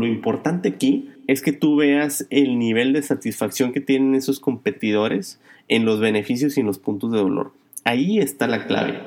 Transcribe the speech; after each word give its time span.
lo 0.00 0.06
importante 0.06 0.70
aquí 0.70 1.10
es 1.26 1.42
que 1.42 1.52
tú 1.52 1.76
veas 1.76 2.26
el 2.30 2.58
nivel 2.58 2.92
de 2.92 3.02
satisfacción 3.02 3.72
que 3.72 3.80
tienen 3.80 4.14
esos 4.14 4.40
competidores 4.40 5.40
en 5.68 5.84
los 5.84 6.00
beneficios 6.00 6.56
y 6.56 6.60
en 6.60 6.66
los 6.66 6.78
puntos 6.78 7.12
de 7.12 7.18
dolor. 7.18 7.52
Ahí 7.84 8.18
está 8.18 8.46
la 8.46 8.66
clave. 8.66 8.98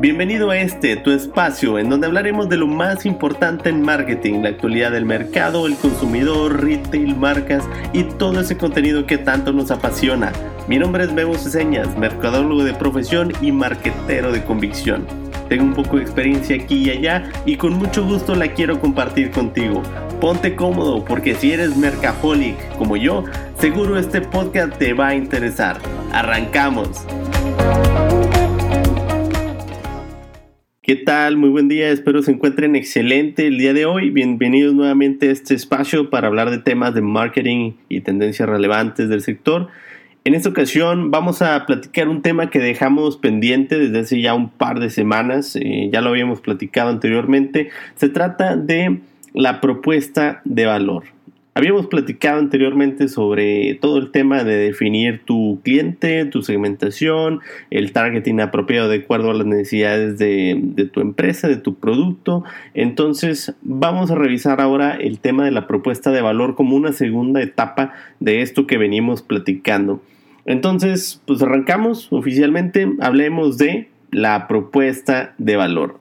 Bienvenido 0.00 0.50
a 0.50 0.58
este, 0.58 0.96
tu 0.96 1.12
espacio, 1.12 1.78
en 1.78 1.88
donde 1.88 2.06
hablaremos 2.06 2.50
de 2.50 2.58
lo 2.58 2.66
más 2.66 3.06
importante 3.06 3.70
en 3.70 3.80
marketing, 3.80 4.42
la 4.42 4.50
actualidad 4.50 4.92
del 4.92 5.06
mercado, 5.06 5.66
el 5.66 5.76
consumidor, 5.76 6.62
retail, 6.62 7.16
marcas 7.16 7.64
y 7.94 8.04
todo 8.04 8.40
ese 8.40 8.58
contenido 8.58 9.06
que 9.06 9.16
tanto 9.16 9.54
nos 9.54 9.70
apasiona. 9.70 10.30
Mi 10.68 10.78
nombre 10.78 11.04
es 11.04 11.14
Bebo 11.14 11.34
Ceseñas, 11.36 11.96
mercadólogo 11.96 12.64
de 12.64 12.74
profesión 12.74 13.32
y 13.40 13.50
marquetero 13.50 14.30
de 14.30 14.44
convicción. 14.44 15.23
Tengo 15.54 15.66
un 15.66 15.74
poco 15.74 15.98
de 15.98 16.02
experiencia 16.02 16.56
aquí 16.56 16.78
y 16.78 16.90
allá 16.90 17.30
y 17.46 17.54
con 17.54 17.74
mucho 17.74 18.04
gusto 18.04 18.34
la 18.34 18.48
quiero 18.48 18.80
compartir 18.80 19.30
contigo. 19.30 19.84
Ponte 20.20 20.56
cómodo 20.56 21.04
porque 21.04 21.36
si 21.36 21.52
eres 21.52 21.76
mercaholic 21.76 22.56
como 22.76 22.96
yo, 22.96 23.22
seguro 23.60 23.96
este 23.96 24.20
podcast 24.20 24.76
te 24.76 24.94
va 24.94 25.10
a 25.10 25.14
interesar. 25.14 25.78
Arrancamos. 26.10 27.06
¿Qué 30.82 30.96
tal? 30.96 31.36
Muy 31.36 31.50
buen 31.50 31.68
día, 31.68 31.90
espero 31.90 32.20
se 32.24 32.32
encuentren 32.32 32.74
excelente 32.74 33.46
el 33.46 33.56
día 33.56 33.72
de 33.74 33.86
hoy. 33.86 34.10
Bienvenidos 34.10 34.74
nuevamente 34.74 35.28
a 35.28 35.30
este 35.30 35.54
espacio 35.54 36.10
para 36.10 36.26
hablar 36.26 36.50
de 36.50 36.58
temas 36.58 36.94
de 36.94 37.00
marketing 37.00 37.74
y 37.88 38.00
tendencias 38.00 38.48
relevantes 38.48 39.08
del 39.08 39.20
sector. 39.20 39.68
En 40.26 40.34
esta 40.34 40.48
ocasión 40.48 41.10
vamos 41.10 41.42
a 41.42 41.66
platicar 41.66 42.08
un 42.08 42.22
tema 42.22 42.48
que 42.48 42.58
dejamos 42.58 43.18
pendiente 43.18 43.78
desde 43.78 43.98
hace 43.98 44.22
ya 44.22 44.32
un 44.32 44.48
par 44.48 44.80
de 44.80 44.88
semanas, 44.88 45.54
eh, 45.54 45.90
ya 45.92 46.00
lo 46.00 46.08
habíamos 46.08 46.40
platicado 46.40 46.88
anteriormente. 46.88 47.68
Se 47.96 48.08
trata 48.08 48.56
de 48.56 49.00
la 49.34 49.60
propuesta 49.60 50.40
de 50.46 50.64
valor. 50.64 51.04
Habíamos 51.52 51.88
platicado 51.88 52.38
anteriormente 52.38 53.08
sobre 53.08 53.74
todo 53.74 53.98
el 53.98 54.12
tema 54.12 54.44
de 54.44 54.56
definir 54.56 55.20
tu 55.26 55.60
cliente, 55.62 56.24
tu 56.24 56.40
segmentación, 56.40 57.40
el 57.70 57.92
targeting 57.92 58.40
apropiado 58.40 58.88
de 58.88 59.00
acuerdo 59.00 59.30
a 59.30 59.34
las 59.34 59.46
necesidades 59.46 60.16
de, 60.16 60.58
de, 60.58 60.86
tu 60.86 61.02
empresa, 61.02 61.48
de 61.48 61.58
tu 61.58 61.74
producto. 61.74 62.44
Entonces 62.72 63.54
vamos 63.60 64.10
a 64.10 64.14
revisar 64.14 64.62
ahora 64.62 64.96
el 64.96 65.18
tema 65.18 65.44
de 65.44 65.50
la 65.50 65.66
propuesta 65.66 66.12
de 66.12 66.22
valor 66.22 66.54
como 66.54 66.76
una 66.76 66.94
segunda 66.94 67.42
etapa 67.42 67.92
de 68.20 68.40
esto 68.40 68.66
que 68.66 68.78
venimos 68.78 69.20
platicando. 69.20 70.00
Entonces, 70.46 71.22
pues 71.26 71.42
arrancamos 71.42 72.08
oficialmente, 72.10 72.92
hablemos 73.00 73.58
de 73.58 73.88
la 74.10 74.46
propuesta 74.46 75.34
de 75.38 75.56
valor. 75.56 76.00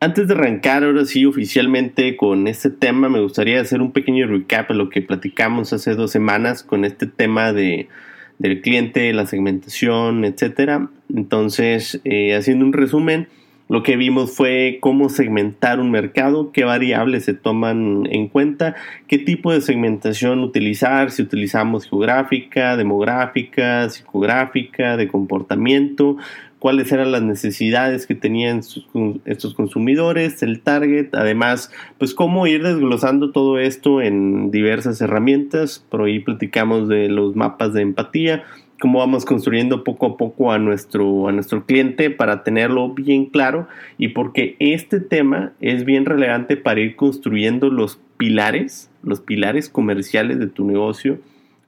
Antes 0.00 0.28
de 0.28 0.34
arrancar 0.34 0.84
ahora 0.84 1.04
sí 1.06 1.24
oficialmente 1.24 2.16
con 2.16 2.46
este 2.46 2.70
tema, 2.70 3.08
me 3.08 3.20
gustaría 3.20 3.60
hacer 3.60 3.80
un 3.80 3.92
pequeño 3.92 4.26
recap 4.26 4.68
de 4.68 4.74
lo 4.74 4.90
que 4.90 5.02
platicamos 5.02 5.72
hace 5.72 5.94
dos 5.94 6.10
semanas 6.10 6.62
con 6.62 6.84
este 6.84 7.06
tema 7.06 7.52
de, 7.52 7.88
del 8.38 8.60
cliente, 8.60 9.12
la 9.12 9.26
segmentación, 9.26 10.24
etc. 10.24 10.88
Entonces, 11.14 12.00
eh, 12.04 12.34
haciendo 12.34 12.64
un 12.66 12.72
resumen, 12.72 13.28
lo 13.68 13.82
que 13.82 13.96
vimos 13.96 14.36
fue 14.36 14.78
cómo 14.80 15.08
segmentar 15.08 15.80
un 15.80 15.90
mercado, 15.90 16.52
qué 16.52 16.64
variables 16.64 17.24
se 17.24 17.34
toman 17.34 18.06
en 18.10 18.28
cuenta, 18.28 18.74
qué 19.08 19.18
tipo 19.18 19.52
de 19.52 19.62
segmentación 19.62 20.40
utilizar, 20.40 21.10
si 21.10 21.22
utilizamos 21.22 21.88
geográfica, 21.88 22.76
demográfica, 22.76 23.88
psicográfica, 23.88 24.96
de 24.98 25.08
comportamiento, 25.08 26.18
cuáles 26.64 26.92
eran 26.92 27.12
las 27.12 27.22
necesidades 27.22 28.06
que 28.06 28.14
tenían 28.14 28.60
estos 29.26 29.54
consumidores, 29.54 30.42
el 30.42 30.60
target, 30.62 31.14
además, 31.14 31.70
pues 31.98 32.14
cómo 32.14 32.46
ir 32.46 32.62
desglosando 32.62 33.32
todo 33.32 33.58
esto 33.58 34.00
en 34.00 34.50
diversas 34.50 35.00
herramientas, 35.02 35.84
por 35.90 36.02
ahí 36.02 36.20
platicamos 36.20 36.88
de 36.88 37.08
los 37.08 37.36
mapas 37.36 37.74
de 37.74 37.82
empatía, 37.82 38.44
cómo 38.84 38.98
vamos 38.98 39.24
construyendo 39.24 39.82
poco 39.82 40.04
a 40.04 40.16
poco 40.18 40.52
a 40.52 40.58
nuestro, 40.58 41.26
a 41.26 41.32
nuestro 41.32 41.64
cliente 41.64 42.10
para 42.10 42.42
tenerlo 42.42 42.92
bien 42.92 43.24
claro 43.24 43.66
y 43.96 44.08
porque 44.08 44.56
este 44.58 45.00
tema 45.00 45.54
es 45.62 45.86
bien 45.86 46.04
relevante 46.04 46.58
para 46.58 46.80
ir 46.80 46.94
construyendo 46.94 47.70
los 47.70 47.98
pilares, 48.18 48.90
los 49.02 49.22
pilares 49.22 49.70
comerciales 49.70 50.38
de 50.38 50.48
tu 50.48 50.66
negocio. 50.66 51.18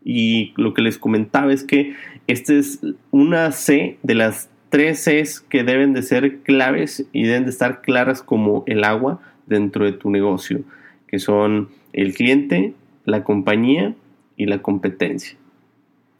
Y 0.05 0.53
lo 0.59 0.75
que 0.75 0.83
les 0.83 0.99
comentaba 0.99 1.55
es 1.55 1.65
que 1.65 1.95
esta 2.27 2.53
es 2.53 2.83
una 3.11 3.51
C 3.51 3.97
de 4.03 4.15
las 4.15 4.51
tres 4.69 5.09
es 5.09 5.41
que 5.41 5.65
deben 5.65 5.95
de 5.95 6.03
ser 6.03 6.41
claves 6.41 7.09
y 7.15 7.23
deben 7.23 7.45
de 7.45 7.51
estar 7.51 7.81
claras 7.81 8.23
como 8.23 8.63
el 8.67 8.85
agua 8.85 9.23
dentro 9.47 9.87
de 9.87 9.93
tu 9.93 10.11
negocio, 10.11 10.65
que 11.09 11.19
son 11.19 11.71
el 11.95 12.13
cliente, 12.13 12.75
la 13.07 13.25
compañía 13.25 13.95
y 14.37 14.45
la 14.45 14.61
competencia. 14.61 15.39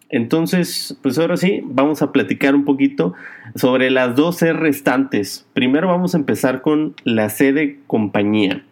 Entonces, 0.09 0.97
pues 1.03 1.19
ahora 1.19 1.37
sí, 1.37 1.63
vamos 1.65 2.01
a 2.01 2.13
platicar 2.13 2.55
un 2.55 2.65
poquito 2.65 3.15
sobre 3.57 3.91
las 3.91 4.15
dos 4.15 4.37
C 4.37 4.53
restantes. 4.53 5.47
Primero 5.53 5.89
vamos 5.89 6.15
a 6.15 6.19
empezar 6.19 6.63
con 6.63 6.95
la 7.05 7.29
C 7.29 7.53
de 7.53 7.81
compañía. 7.87 8.65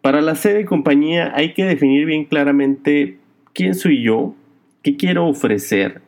Para 0.00 0.22
la 0.22 0.34
C 0.34 0.54
de 0.54 0.64
compañía 0.64 1.32
hay 1.34 1.52
que 1.52 1.64
definir 1.64 2.06
bien 2.06 2.24
claramente 2.24 3.18
quién 3.52 3.74
soy 3.74 4.02
yo, 4.02 4.34
qué 4.82 4.96
quiero 4.96 5.26
ofrecer, 5.26 6.00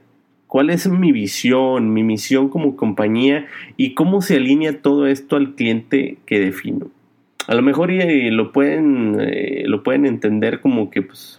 cuál 0.47 0.71
es 0.71 0.89
mi 0.89 1.13
visión, 1.13 1.93
mi 1.93 2.03
misión 2.03 2.49
como 2.49 2.77
compañía 2.77 3.47
y 3.77 3.93
cómo 3.93 4.23
se 4.23 4.37
alinea 4.37 4.81
todo 4.81 5.07
esto 5.07 5.37
al 5.37 5.55
cliente 5.55 6.17
que 6.25 6.41
defino. 6.41 6.91
A 7.53 7.55
lo 7.55 7.61
mejor 7.61 7.91
eh, 7.91 8.31
lo, 8.31 8.51
pueden, 8.51 9.19
eh, 9.21 9.65
lo 9.67 9.83
pueden 9.83 10.07
entender 10.07 10.61
como 10.61 10.91
que 10.91 11.03
pues, 11.03 11.37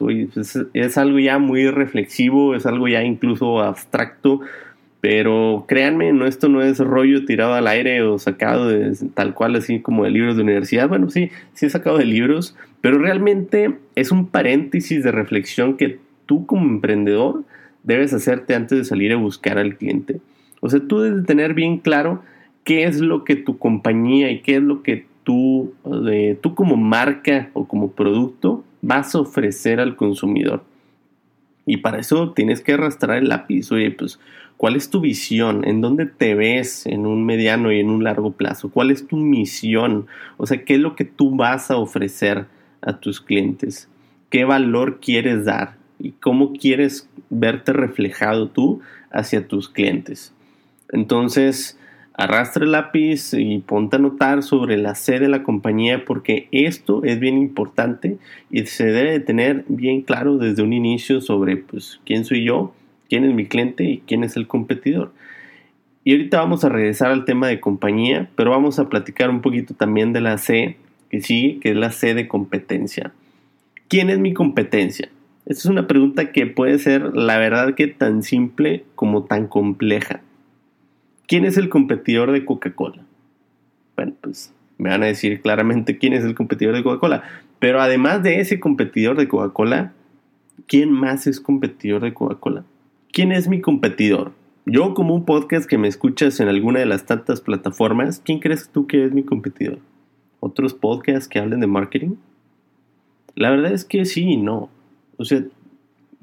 es, 0.75 0.97
algo 0.99 1.17
ya 1.17 1.39
muy 1.39 1.67
reflexivo, 1.71 2.53
es 2.53 2.67
algo 2.67 2.87
ya 2.87 3.01
incluso 3.01 3.61
abstracto, 3.61 4.41
pero 5.01 5.65
créanme, 5.67 6.13
no, 6.13 6.27
esto 6.27 6.49
no 6.49 6.61
es 6.61 6.77
rollo 6.77 7.25
tirado 7.25 7.55
al 7.55 7.65
aire 7.65 8.03
o 8.03 8.19
sacado 8.19 8.71
tal 9.15 9.33
cual 9.33 9.55
así 9.55 9.79
como 9.79 10.03
de 10.03 10.11
libros 10.11 10.35
de 10.35 10.43
universidad. 10.43 10.87
Bueno, 10.87 11.09
sí, 11.09 11.31
sí 11.53 11.65
he 11.65 11.69
sacado 11.71 11.97
de 11.97 12.05
libros, 12.05 12.55
pero 12.81 12.99
realmente 12.99 13.73
es 13.95 14.11
un 14.11 14.27
paréntesis 14.27 15.03
de 15.03 15.11
reflexión 15.11 15.77
que 15.77 15.97
tú 16.27 16.45
como 16.45 16.69
emprendedor 16.69 17.43
debes 17.81 18.13
hacerte 18.13 18.53
antes 18.53 18.77
de 18.77 18.85
salir 18.85 19.13
a 19.13 19.17
buscar 19.17 19.57
al 19.57 19.77
cliente. 19.77 20.21
O 20.59 20.69
sea, 20.69 20.79
tú 20.79 20.99
debes 20.99 21.25
tener 21.25 21.55
bien 21.55 21.79
claro 21.79 22.21
qué 22.63 22.83
es 22.83 22.99
lo 22.99 23.23
que 23.23 23.35
tu 23.35 23.57
compañía 23.57 24.29
y 24.29 24.41
qué 24.41 24.57
es 24.57 24.61
lo 24.61 24.83
que 24.83 25.11
tú, 25.23 25.73
eh, 26.09 26.37
tú 26.41 26.55
como 26.55 26.75
marca 26.75 27.49
o 27.53 27.67
como 27.67 27.91
producto 27.91 28.63
vas 28.81 29.15
a 29.15 29.21
ofrecer 29.21 29.79
al 29.79 29.95
consumidor. 29.95 30.63
Y 31.65 31.77
para 31.77 31.99
eso 31.99 32.33
tienes 32.33 32.61
que 32.61 32.73
arrastrar 32.73 33.17
el 33.17 33.29
lápiz. 33.29 33.71
Oye, 33.71 33.91
pues, 33.91 34.19
¿cuál 34.57 34.75
es 34.75 34.89
tu 34.89 34.99
visión? 34.99 35.65
¿En 35.65 35.81
dónde 35.81 36.05
te 36.05 36.35
ves 36.35 36.85
en 36.85 37.05
un 37.05 37.25
mediano 37.25 37.71
y 37.71 37.79
en 37.79 37.89
un 37.89 38.03
largo 38.03 38.33
plazo? 38.33 38.69
¿Cuál 38.69 38.91
es 38.91 39.07
tu 39.07 39.17
misión? 39.17 40.07
O 40.37 40.45
sea, 40.45 40.63
¿qué 40.65 40.75
es 40.75 40.79
lo 40.79 40.95
que 40.95 41.05
tú 41.05 41.35
vas 41.35 41.71
a 41.71 41.77
ofrecer 41.77 42.45
a 42.81 42.99
tus 42.99 43.21
clientes? 43.21 43.89
¿Qué 44.29 44.43
valor 44.43 44.99
quieres 44.99 45.45
dar? 45.45 45.77
¿Y 45.99 46.11
cómo 46.11 46.51
quieres 46.51 47.09
verte 47.29 47.73
reflejado 47.73 48.49
tú 48.49 48.81
hacia 49.11 49.47
tus 49.47 49.69
clientes. 49.69 50.33
Entonces, 50.91 51.79
arrastra 52.13 52.63
el 52.63 52.71
lápiz 52.71 53.33
y 53.33 53.59
ponte 53.59 53.95
a 53.95 53.99
notar 53.99 54.43
sobre 54.43 54.77
la 54.77 54.95
sede 54.95 55.21
de 55.21 55.29
la 55.29 55.43
compañía 55.43 56.05
porque 56.05 56.47
esto 56.51 57.03
es 57.03 57.19
bien 57.19 57.37
importante 57.37 58.17
y 58.51 58.65
se 58.65 58.85
debe 58.85 59.19
tener 59.19 59.65
bien 59.67 60.01
claro 60.01 60.37
desde 60.37 60.61
un 60.61 60.73
inicio 60.73 61.21
sobre 61.21 61.57
pues, 61.57 61.99
quién 62.05 62.23
soy 62.25 62.43
yo, 62.43 62.73
quién 63.09 63.25
es 63.25 63.33
mi 63.33 63.45
cliente 63.45 63.83
y 63.83 64.03
quién 64.05 64.23
es 64.23 64.37
el 64.37 64.47
competidor. 64.47 65.11
Y 66.03 66.11
ahorita 66.11 66.39
vamos 66.39 66.63
a 66.63 66.69
regresar 66.69 67.11
al 67.11 67.25
tema 67.25 67.47
de 67.47 67.61
compañía, 67.61 68.29
pero 68.35 68.51
vamos 68.51 68.77
a 68.77 68.89
platicar 68.89 69.29
un 69.29 69.41
poquito 69.41 69.73
también 69.73 70.11
de 70.13 70.21
la 70.21 70.37
C 70.37 70.75
que 71.09 71.21
sigue, 71.21 71.59
que 71.59 71.69
es 71.69 71.75
la 71.75 71.91
C 71.91 72.13
de 72.13 72.27
competencia. 72.27 73.13
¿Quién 73.87 74.09
es 74.09 74.19
mi 74.19 74.33
competencia? 74.33 75.09
Esta 75.45 75.59
es 75.59 75.65
una 75.65 75.87
pregunta 75.87 76.31
que 76.31 76.45
puede 76.45 76.77
ser, 76.79 77.15
la 77.15 77.37
verdad, 77.37 77.75
que 77.75 77.87
tan 77.87 78.23
simple 78.23 78.83
como 78.95 79.23
tan 79.23 79.47
compleja. 79.47 80.21
¿Quién 81.27 81.45
es 81.45 81.57
el 81.57 81.69
competidor 81.69 82.31
de 82.31 82.45
Coca-Cola? 82.45 83.03
Bueno, 83.95 84.13
pues 84.21 84.53
me 84.77 84.89
van 84.89 85.03
a 85.03 85.07
decir 85.07 85.41
claramente 85.41 85.97
quién 85.97 86.13
es 86.13 86.23
el 86.23 86.35
competidor 86.35 86.75
de 86.75 86.83
Coca-Cola. 86.83 87.23
Pero 87.59 87.81
además 87.81 88.23
de 88.23 88.39
ese 88.39 88.59
competidor 88.59 89.17
de 89.17 89.27
Coca-Cola, 89.27 89.93
¿quién 90.67 90.91
más 90.91 91.27
es 91.27 91.39
competidor 91.39 92.01
de 92.01 92.13
Coca-Cola? 92.13 92.65
¿Quién 93.11 93.31
es 93.31 93.47
mi 93.47 93.61
competidor? 93.61 94.33
Yo 94.65 94.93
como 94.93 95.13
un 95.15 95.25
podcast 95.25 95.69
que 95.69 95.77
me 95.77 95.87
escuchas 95.87 96.39
en 96.39 96.47
alguna 96.47 96.79
de 96.79 96.85
las 96.85 97.05
tantas 97.05 97.41
plataformas, 97.41 98.21
¿quién 98.23 98.39
crees 98.39 98.69
tú 98.69 98.87
que 98.87 99.05
es 99.05 99.13
mi 99.13 99.23
competidor? 99.23 99.79
¿Otros 100.39 100.73
podcasts 100.73 101.27
que 101.27 101.39
hablen 101.39 101.61
de 101.61 101.67
marketing? 101.67 102.15
La 103.35 103.49
verdad 103.49 103.71
es 103.71 103.85
que 103.85 104.05
sí 104.05 104.23
y 104.23 104.37
no. 104.37 104.69
O 105.17 105.25
sea, 105.25 105.43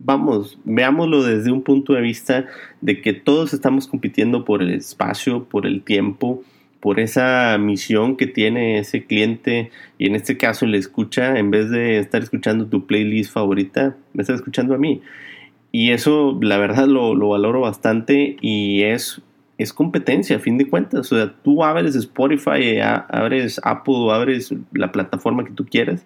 vamos, 0.01 0.59
veámoslo 0.65 1.23
desde 1.23 1.53
un 1.53 1.63
punto 1.63 1.93
de 1.93 2.01
vista 2.01 2.47
de 2.81 3.01
que 3.01 3.13
todos 3.13 3.53
estamos 3.53 3.87
compitiendo 3.87 4.45
por 4.45 4.63
el 4.63 4.71
espacio, 4.71 5.45
por 5.45 5.67
el 5.67 5.83
tiempo, 5.83 6.43
por 6.81 6.99
esa 6.99 7.57
misión 7.59 8.17
que 8.17 8.27
tiene 8.27 8.79
ese 8.79 9.05
cliente 9.05 9.71
y 9.99 10.07
en 10.07 10.15
este 10.17 10.39
caso 10.39 10.65
le 10.67 10.79
escucha, 10.79 11.39
en 11.39 11.51
vez 11.51 11.71
de 11.71 11.99
estar 11.99 12.23
escuchando 12.23 12.67
tu 12.67 12.87
playlist 12.87 13.33
favorita, 13.33 13.97
me 14.15 14.23
está 14.23 14.35
escuchando 14.35 14.75
a 14.75 14.79
mí. 14.79 15.03
Y 15.73 15.91
eso 15.93 16.39
la 16.41 16.57
verdad 16.57 16.89
lo, 16.89 17.15
lo 17.15 17.29
valoro 17.29 17.61
bastante 17.61 18.37
y 18.41 18.83
es, 18.83 19.21
es 19.59 19.75
competencia 19.75 20.37
a 20.37 20.41
fin 20.41 20.57
de 20.57 20.69
cuentas. 20.69 21.13
O 21.13 21.17
sea, 21.17 21.35
tú 21.45 21.63
abres 21.63 21.95
Spotify, 21.95 22.81
abres 22.81 23.61
Apple, 23.63 24.11
abres 24.11 24.53
la 24.73 24.91
plataforma 24.91 25.45
que 25.45 25.53
tú 25.53 25.67
quieras 25.67 26.05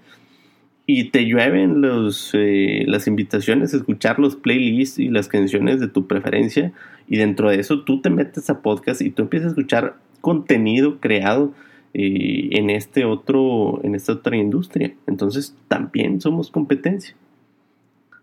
y 0.86 1.10
te 1.10 1.24
llueven 1.24 1.80
los, 1.80 2.30
eh, 2.34 2.84
las 2.86 3.06
invitaciones 3.06 3.72
a 3.72 3.78
escuchar 3.78 4.18
los 4.18 4.36
playlists 4.36 4.98
y 4.98 5.08
las 5.08 5.28
canciones 5.28 5.80
de 5.80 5.88
tu 5.88 6.06
preferencia 6.06 6.72
y 7.08 7.16
dentro 7.16 7.50
de 7.50 7.60
eso 7.60 7.82
tú 7.82 8.00
te 8.00 8.10
metes 8.10 8.50
a 8.50 8.60
podcast 8.60 9.00
y 9.00 9.10
tú 9.10 9.22
empiezas 9.22 9.46
a 9.46 9.50
escuchar 9.50 9.96
contenido 10.20 11.00
creado 11.00 11.52
eh, 11.92 12.48
en, 12.52 12.70
este 12.70 13.04
otro, 13.04 13.80
en 13.82 13.94
esta 13.94 14.14
otra 14.14 14.36
industria. 14.36 14.94
Entonces 15.06 15.56
también 15.68 16.20
somos 16.20 16.50
competencia. 16.50 17.14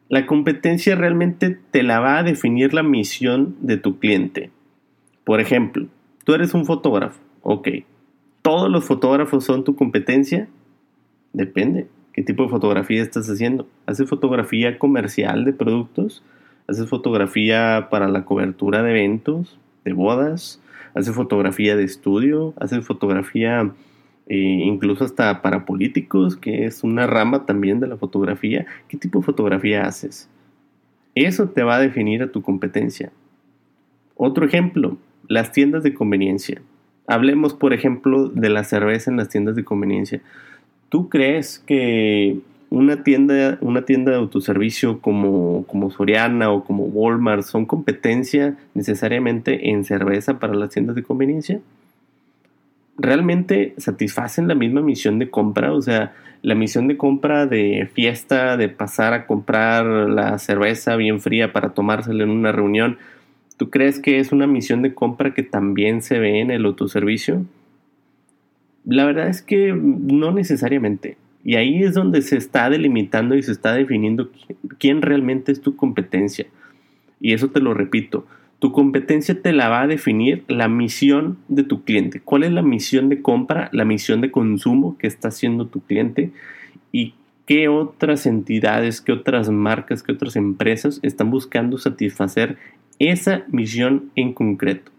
La 0.10 0.26
competencia 0.26 0.96
realmente 0.96 1.58
te 1.72 1.84
la 1.84 2.00
va 2.00 2.18
a 2.18 2.24
definir 2.24 2.74
la 2.74 2.84
misión 2.84 3.56
de 3.62 3.78
tu 3.78 3.98
cliente. 3.98 4.52
Por 5.24 5.40
ejemplo, 5.40 5.88
tú 6.26 6.34
eres 6.34 6.54
un 6.54 6.66
fotógrafo, 6.66 7.22
ok. 7.44 7.70
¿Todos 8.42 8.70
los 8.70 8.84
fotógrafos 8.84 9.46
son 9.46 9.64
tu 9.64 9.76
competencia? 9.76 10.50
Depende. 11.32 11.88
¿Qué 12.14 12.24
tipo 12.24 12.44
de 12.44 12.50
fotografía 12.50 13.02
estás 13.02 13.30
haciendo? 13.30 13.68
¿Haces 13.86 14.10
fotografía 14.10 14.78
comercial 14.80 15.46
de 15.46 15.54
productos? 15.54 16.24
¿Haces 16.68 16.90
fotografía 16.90 17.88
para 17.90 18.08
la 18.08 18.26
cobertura 18.26 18.84
de 18.84 18.92
eventos, 18.92 19.60
de 19.86 19.94
bodas? 19.94 20.62
hace 20.94 21.14
fotografía 21.14 21.76
de 21.76 21.84
estudio, 21.84 22.54
hace 22.60 22.82
fotografía 22.82 23.72
eh, 24.28 24.36
incluso 24.36 25.04
hasta 25.04 25.42
para 25.42 25.66
políticos, 25.66 26.38
que 26.38 26.66
es 26.66 26.84
una 26.84 27.08
rama 27.08 27.46
también 27.46 27.80
de 27.80 27.88
la 27.88 27.98
fotografía. 27.98 28.66
¿Qué 28.88 28.98
tipo 28.98 29.20
de 29.20 29.26
fotografía 29.26 29.86
haces? 29.86 30.30
Eso 31.16 31.50
te 31.50 31.64
va 31.64 31.76
a 31.76 31.80
definir 31.80 32.24
a 32.24 32.32
tu 32.32 32.42
competencia. 32.42 33.12
Otro 34.16 34.46
ejemplo, 34.46 34.98
las 35.28 35.52
tiendas 35.52 35.84
de 35.84 35.94
conveniencia. 35.94 36.62
Hablemos, 37.08 37.54
por 37.54 37.74
ejemplo, 37.74 38.30
de 38.30 38.50
la 38.50 38.64
cerveza 38.64 39.12
en 39.12 39.18
las 39.18 39.30
tiendas 39.30 39.56
de 39.56 39.66
conveniencia. 39.66 40.22
¿Tú 40.92 41.08
crees 41.08 41.58
que 41.58 42.40
una 42.70 43.02
tienda, 43.02 43.58
una 43.62 43.86
tienda 43.86 44.12
de 44.12 44.18
autoservicio 44.18 45.00
como, 45.00 45.66
como 45.66 45.90
Soriana 45.90 46.52
o 46.52 46.66
como 46.66 46.84
Walmart 46.84 47.44
son 47.44 47.66
competencia 47.66 48.58
necesariamente 48.74 49.70
en 49.70 49.86
cerveza 49.86 50.38
para 50.38 50.54
las 50.54 50.72
tiendas 50.72 50.98
de 50.98 51.04
conveniencia? 51.04 51.62
¿Realmente 52.98 53.74
satisfacen 53.78 54.50
la 54.50 54.54
misma 54.54 54.82
misión 54.82 55.18
de 55.18 55.30
compra? 55.30 55.72
O 55.72 55.82
sea, 55.82 56.12
la 56.42 56.56
misión 56.56 56.90
de 56.90 56.98
compra 56.98 57.46
de 57.46 57.90
fiesta, 57.94 58.58
de 58.58 58.68
pasar 58.68 59.14
a 59.14 59.28
comprar 59.28 59.86
la 59.86 60.38
cerveza 60.40 60.98
bien 60.98 61.22
fría 61.22 61.54
para 61.54 61.70
tomársela 61.70 62.26
en 62.26 62.32
una 62.32 62.52
reunión, 62.52 62.98
¿tú 63.56 63.70
crees 63.70 64.02
que 64.02 64.20
es 64.20 64.34
una 64.34 64.46
misión 64.46 64.82
de 64.82 64.94
compra 64.94 65.34
que 65.34 65.44
también 65.44 66.02
se 66.02 66.20
ve 66.20 66.42
en 66.42 66.52
el 66.52 66.66
autoservicio? 66.66 67.46
La 68.86 69.06
verdad 69.06 69.28
es 69.28 69.42
que 69.42 69.74
no 69.74 70.32
necesariamente. 70.32 71.18
Y 71.44 71.56
ahí 71.56 71.84
es 71.84 71.94
donde 71.94 72.22
se 72.22 72.38
está 72.38 72.70
delimitando 72.70 73.36
y 73.36 73.44
se 73.44 73.52
está 73.52 73.74
definiendo 73.74 74.32
quién 74.78 75.02
realmente 75.02 75.52
es 75.52 75.62
tu 75.62 75.76
competencia. 75.76 76.46
Y 77.20 77.34
eso 77.34 77.50
te 77.50 77.60
lo 77.60 77.74
repito, 77.74 78.26
tu 78.62 78.72
competencia 78.72 79.42
te 79.42 79.54
la 79.54 79.70
va 79.70 79.82
a 79.82 79.88
definir 79.88 80.44
la 80.48 80.68
misión 80.68 81.40
de 81.48 81.64
tu 81.64 81.84
cliente. 81.84 82.20
¿Cuál 82.20 82.44
es 82.44 82.52
la 82.52 82.62
misión 82.62 83.10
de 83.10 83.22
compra, 83.24 83.70
la 83.74 83.86
misión 83.86 84.22
de 84.22 84.30
consumo 84.30 85.00
que 85.00 85.08
está 85.08 85.30
haciendo 85.30 85.66
tu 85.66 85.82
cliente? 85.82 86.30
Y 86.92 87.16
qué 87.48 87.70
otras 87.70 88.28
entidades, 88.28 89.02
qué 89.02 89.14
otras 89.14 89.50
marcas, 89.50 90.04
qué 90.04 90.12
otras 90.12 90.36
empresas 90.36 91.00
están 91.02 91.32
buscando 91.32 91.80
satisfacer 91.80 92.58
esa 93.00 93.46
misión 93.48 94.12
en 94.16 94.32
concreto. 94.34 94.92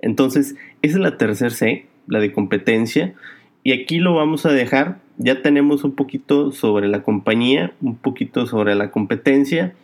Entonces, 0.00 0.56
esa 0.80 0.96
es 0.96 1.02
la 1.02 1.18
tercera 1.18 1.50
C, 1.50 1.84
la 2.08 2.20
de 2.20 2.32
competencia. 2.32 3.14
Y 3.62 3.72
aquí 3.72 3.98
lo 3.98 4.14
vamos 4.14 4.46
a 4.46 4.52
dejar 4.52 4.98
ya 5.18 5.42
tenemos 5.42 5.82
un 5.82 5.96
poquito 5.96 6.52
sobre 6.52 6.88
la 6.88 7.02
compañía, 7.02 7.72
un 7.80 7.96
poquito 7.96 8.46
sobre 8.46 8.76
la 8.76 8.92
competencia. 8.92 9.74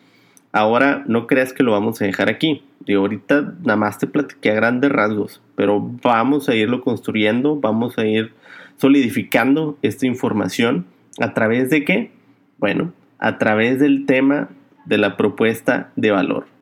Ahora 0.53 1.03
no 1.09 1.26
creas 1.26 1.53
que 1.53 1.65
lo 1.65 1.73
vamos 1.73 2.00
a 2.00 2.05
dejar 2.05 2.29
aquí. 2.29 2.62
Y 2.87 2.94
ahorita 2.94 3.55
nada 3.62 3.76
más 3.76 3.99
te 3.99 4.06
platiqué 4.06 4.53
a 4.53 4.55
grandes 4.55 4.93
rasgos, 4.93 5.43
pero 5.56 5.81
vamos 6.03 6.49
a 6.49 6.55
irlo 6.55 6.82
construyendo, 6.82 7.56
vamos 7.56 7.99
a 7.99 8.06
ir 8.06 8.32
solidificando 8.77 9.77
esta 9.82 10.06
información 10.06 10.87
a 11.19 11.35
través 11.35 11.70
de 11.70 11.85
qué? 11.85 12.12
Bueno, 12.59 12.93
a 13.19 13.38
través 13.38 13.81
del 13.81 14.06
tema 14.06 14.50
de 14.87 14.99
la 14.99 15.17
propuesta 15.17 15.91
de 15.97 16.12
valor. 16.12 16.54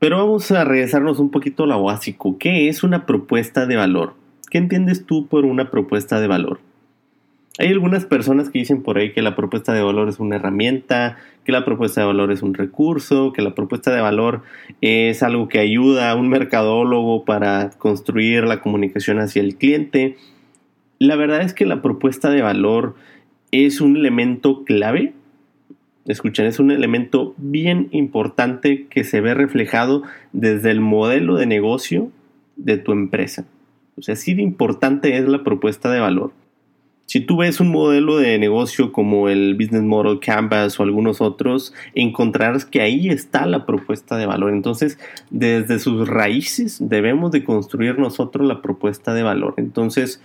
Pero 0.00 0.16
vamos 0.16 0.50
a 0.50 0.64
regresarnos 0.64 1.18
un 1.18 1.30
poquito 1.30 1.64
a 1.64 1.66
lo 1.66 1.82
básico. 1.82 2.38
¿Qué 2.38 2.70
es 2.70 2.82
una 2.82 3.04
propuesta 3.04 3.66
de 3.66 3.76
valor? 3.76 4.14
¿Qué 4.50 4.56
entiendes 4.56 5.04
tú 5.04 5.26
por 5.26 5.44
una 5.44 5.70
propuesta 5.70 6.18
de 6.20 6.26
valor? 6.26 6.58
Hay 7.58 7.68
algunas 7.68 8.06
personas 8.06 8.48
que 8.48 8.60
dicen 8.60 8.82
por 8.82 8.96
ahí 8.96 9.12
que 9.12 9.20
la 9.20 9.36
propuesta 9.36 9.74
de 9.74 9.82
valor 9.82 10.08
es 10.08 10.18
una 10.18 10.36
herramienta, 10.36 11.18
que 11.44 11.52
la 11.52 11.66
propuesta 11.66 12.00
de 12.00 12.06
valor 12.06 12.32
es 12.32 12.40
un 12.40 12.54
recurso, 12.54 13.34
que 13.34 13.42
la 13.42 13.54
propuesta 13.54 13.94
de 13.94 14.00
valor 14.00 14.40
es 14.80 15.22
algo 15.22 15.48
que 15.48 15.58
ayuda 15.58 16.10
a 16.10 16.14
un 16.14 16.30
mercadólogo 16.30 17.26
para 17.26 17.68
construir 17.76 18.44
la 18.44 18.62
comunicación 18.62 19.18
hacia 19.18 19.42
el 19.42 19.56
cliente. 19.56 20.16
La 20.98 21.16
verdad 21.16 21.42
es 21.42 21.52
que 21.52 21.66
la 21.66 21.82
propuesta 21.82 22.30
de 22.30 22.40
valor 22.40 22.94
es 23.52 23.82
un 23.82 23.98
elemento 23.98 24.64
clave. 24.64 25.12
Escuchen, 26.06 26.46
es 26.46 26.58
un 26.58 26.70
elemento 26.70 27.34
bien 27.36 27.88
importante 27.92 28.86
que 28.88 29.04
se 29.04 29.20
ve 29.20 29.34
reflejado 29.34 30.02
desde 30.32 30.70
el 30.70 30.80
modelo 30.80 31.36
de 31.36 31.46
negocio 31.46 32.10
de 32.56 32.78
tu 32.78 32.92
empresa. 32.92 33.44
O 33.96 34.02
sea, 34.02 34.14
así 34.14 34.34
de 34.34 34.42
importante 34.42 35.16
es 35.18 35.28
la 35.28 35.44
propuesta 35.44 35.90
de 35.90 36.00
valor. 36.00 36.32
Si 37.10 37.20
tú 37.20 37.38
ves 37.38 37.58
un 37.58 37.72
modelo 37.72 38.18
de 38.18 38.38
negocio 38.38 38.92
como 38.92 39.28
el 39.28 39.56
Business 39.56 39.82
Model 39.82 40.20
Canvas 40.20 40.78
o 40.78 40.84
algunos 40.84 41.20
otros, 41.20 41.74
encontrarás 41.96 42.64
que 42.64 42.82
ahí 42.82 43.08
está 43.08 43.46
la 43.46 43.66
propuesta 43.66 44.16
de 44.16 44.26
valor. 44.26 44.52
Entonces, 44.52 44.96
desde 45.28 45.80
sus 45.80 46.08
raíces 46.08 46.78
debemos 46.80 47.32
de 47.32 47.42
construir 47.42 47.98
nosotros 47.98 48.46
la 48.46 48.62
propuesta 48.62 49.12
de 49.12 49.24
valor. 49.24 49.54
Entonces, 49.56 50.22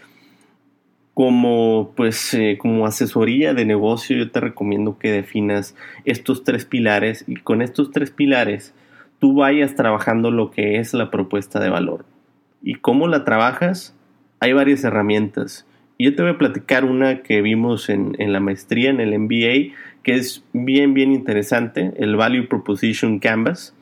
como 1.15 1.93
pues 1.95 2.33
eh, 2.33 2.57
como 2.59 2.85
asesoría 2.85 3.53
de 3.53 3.65
negocio 3.65 4.17
yo 4.17 4.29
te 4.31 4.41
recomiendo 4.41 4.99
que 4.99 5.13
definas 5.13 5.73
estos 6.03 6.43
tres 6.43 6.65
pilares 6.65 7.23
y 7.25 7.37
con 7.37 7.61
estos 7.61 7.91
tres 7.91 8.11
pilares 8.11 8.75
tú 9.19 9.33
vayas 9.33 9.75
trabajando 9.75 10.29
lo 10.29 10.51
que 10.51 10.77
es 10.77 10.93
la 10.93 11.09
propuesta 11.09 11.59
de 11.59 11.69
valor. 11.69 12.05
¿Y 12.61 12.75
cómo 12.75 13.07
la 13.07 13.23
trabajas? 13.23 13.95
Hay 14.41 14.51
varias 14.51 14.83
herramientas. 14.83 15.65
Yo 15.97 16.13
te 16.13 16.21
voy 16.21 16.31
a 16.31 16.37
platicar 16.37 16.83
una 16.83 17.23
que 17.23 17.41
vimos 17.41 17.89
en, 17.89 18.15
la 18.17 18.41
maestría, 18.41 18.89
en 18.89 18.99
el 18.99 19.17
MBA, 19.17 19.73
que 20.03 20.15
es 20.15 20.43
bien, 20.51 20.93
bien 20.93 21.13
interesante, 21.13 21.93
el 21.97 22.17
Value 22.17 22.49
Proposition 22.49 23.19
Canvas, 23.19 23.73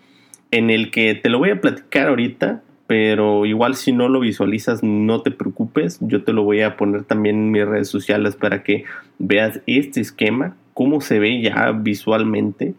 en 0.52 0.70
el 0.70 0.92
que 0.92 1.16
te 1.16 1.30
lo 1.30 1.40
voy 1.40 1.50
a 1.50 1.60
platicar 1.60 2.10
ahorita, 2.10 2.62
pero 2.94 3.48
igual 3.48 3.74
si 3.74 3.92
no 3.92 4.08
lo 4.08 4.20
visualizas, 4.20 4.84
no 4.84 5.24
te 5.24 5.32
preocupes, 5.32 5.98
yo 6.00 6.24
te 6.24 6.32
lo 6.32 6.44
voy 6.44 6.62
a 6.62 6.78
poner 6.78 7.06
también 7.06 7.38
en 7.38 7.50
mis 7.50 7.66
redes 7.66 7.88
sociales 7.88 8.36
para 8.36 8.62
que 8.62 8.84
veas 9.18 9.62
este 9.66 10.00
esquema, 10.00 10.56
cómo 10.76 11.02
se 11.02 11.18
ve 11.18 11.42
ya 11.42 11.72
visualmente. 11.72 12.76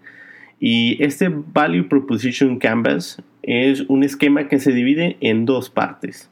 Y 0.61 1.03
este 1.03 1.33
Value 1.35 1.89
Proposition 1.89 2.61
Canvas 2.61 3.21
es 3.43 3.81
un 3.89 4.05
esquema 4.05 4.47
que 4.47 4.61
se 4.61 4.71
divide 4.71 5.17
en 5.21 5.47
dos 5.47 5.69
partes. 5.69 6.31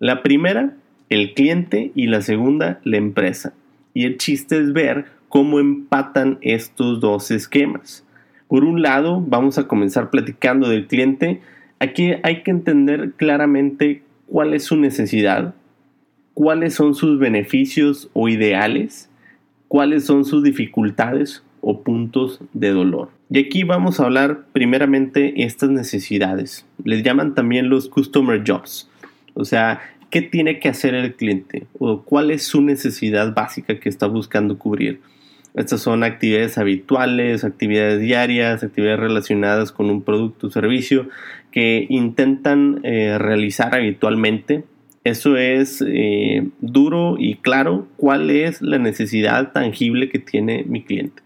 La 0.00 0.22
primera 0.22 0.74
el 1.08 1.32
cliente 1.32 1.92
y 1.94 2.08
la 2.08 2.20
segunda, 2.20 2.78
la 2.84 2.98
empresa. 2.98 3.54
Y 3.94 4.04
el 4.04 4.18
chiste 4.18 4.58
es 4.58 4.74
ver 4.74 5.06
cómo 5.30 5.60
empatan 5.60 6.36
estos 6.42 7.00
dos 7.00 7.30
esquemas. 7.30 8.04
Por 8.48 8.64
un 8.64 8.82
lado, 8.82 9.24
vamos 9.26 9.56
a 9.56 9.66
comenzar 9.66 10.10
platicando 10.10 10.68
del 10.68 10.88
cliente. 10.88 11.40
Aquí 11.84 12.12
hay 12.22 12.42
que 12.42 12.50
entender 12.50 13.12
claramente 13.16 14.02
cuál 14.26 14.54
es 14.54 14.64
su 14.64 14.76
necesidad, 14.76 15.54
cuáles 16.32 16.74
son 16.74 16.94
sus 16.94 17.18
beneficios 17.18 18.10
o 18.12 18.28
ideales, 18.28 19.10
cuáles 19.68 20.04
son 20.04 20.24
sus 20.24 20.42
dificultades 20.42 21.42
o 21.60 21.82
puntos 21.82 22.40
de 22.52 22.70
dolor. 22.70 23.10
Y 23.30 23.38
aquí 23.38 23.64
vamos 23.64 23.98
a 23.98 24.04
hablar 24.04 24.44
primeramente 24.52 25.44
estas 25.44 25.70
necesidades. 25.70 26.66
Les 26.84 27.02
llaman 27.02 27.34
también 27.34 27.68
los 27.68 27.88
customer 27.88 28.42
jobs. 28.46 28.90
O 29.34 29.44
sea, 29.44 29.80
¿Qué 30.14 30.22
tiene 30.22 30.60
que 30.60 30.68
hacer 30.68 30.94
el 30.94 31.16
cliente? 31.16 31.66
¿O 31.80 32.02
cuál 32.02 32.30
es 32.30 32.44
su 32.44 32.62
necesidad 32.62 33.34
básica 33.34 33.80
que 33.80 33.88
está 33.88 34.06
buscando 34.06 34.58
cubrir? 34.58 35.00
Estas 35.56 35.80
son 35.80 36.04
actividades 36.04 36.56
habituales, 36.56 37.42
actividades 37.42 37.98
diarias, 37.98 38.62
actividades 38.62 39.00
relacionadas 39.00 39.72
con 39.72 39.90
un 39.90 40.02
producto 40.02 40.46
o 40.46 40.50
servicio 40.50 41.08
que 41.54 41.86
intentan 41.88 42.80
eh, 42.82 43.16
realizar 43.16 43.76
habitualmente. 43.76 44.64
Eso 45.04 45.36
es 45.36 45.84
eh, 45.86 46.48
duro 46.60 47.14
y 47.16 47.36
claro 47.36 47.86
cuál 47.96 48.28
es 48.30 48.60
la 48.60 48.78
necesidad 48.78 49.52
tangible 49.52 50.08
que 50.08 50.18
tiene 50.18 50.64
mi 50.64 50.82
cliente. 50.82 51.22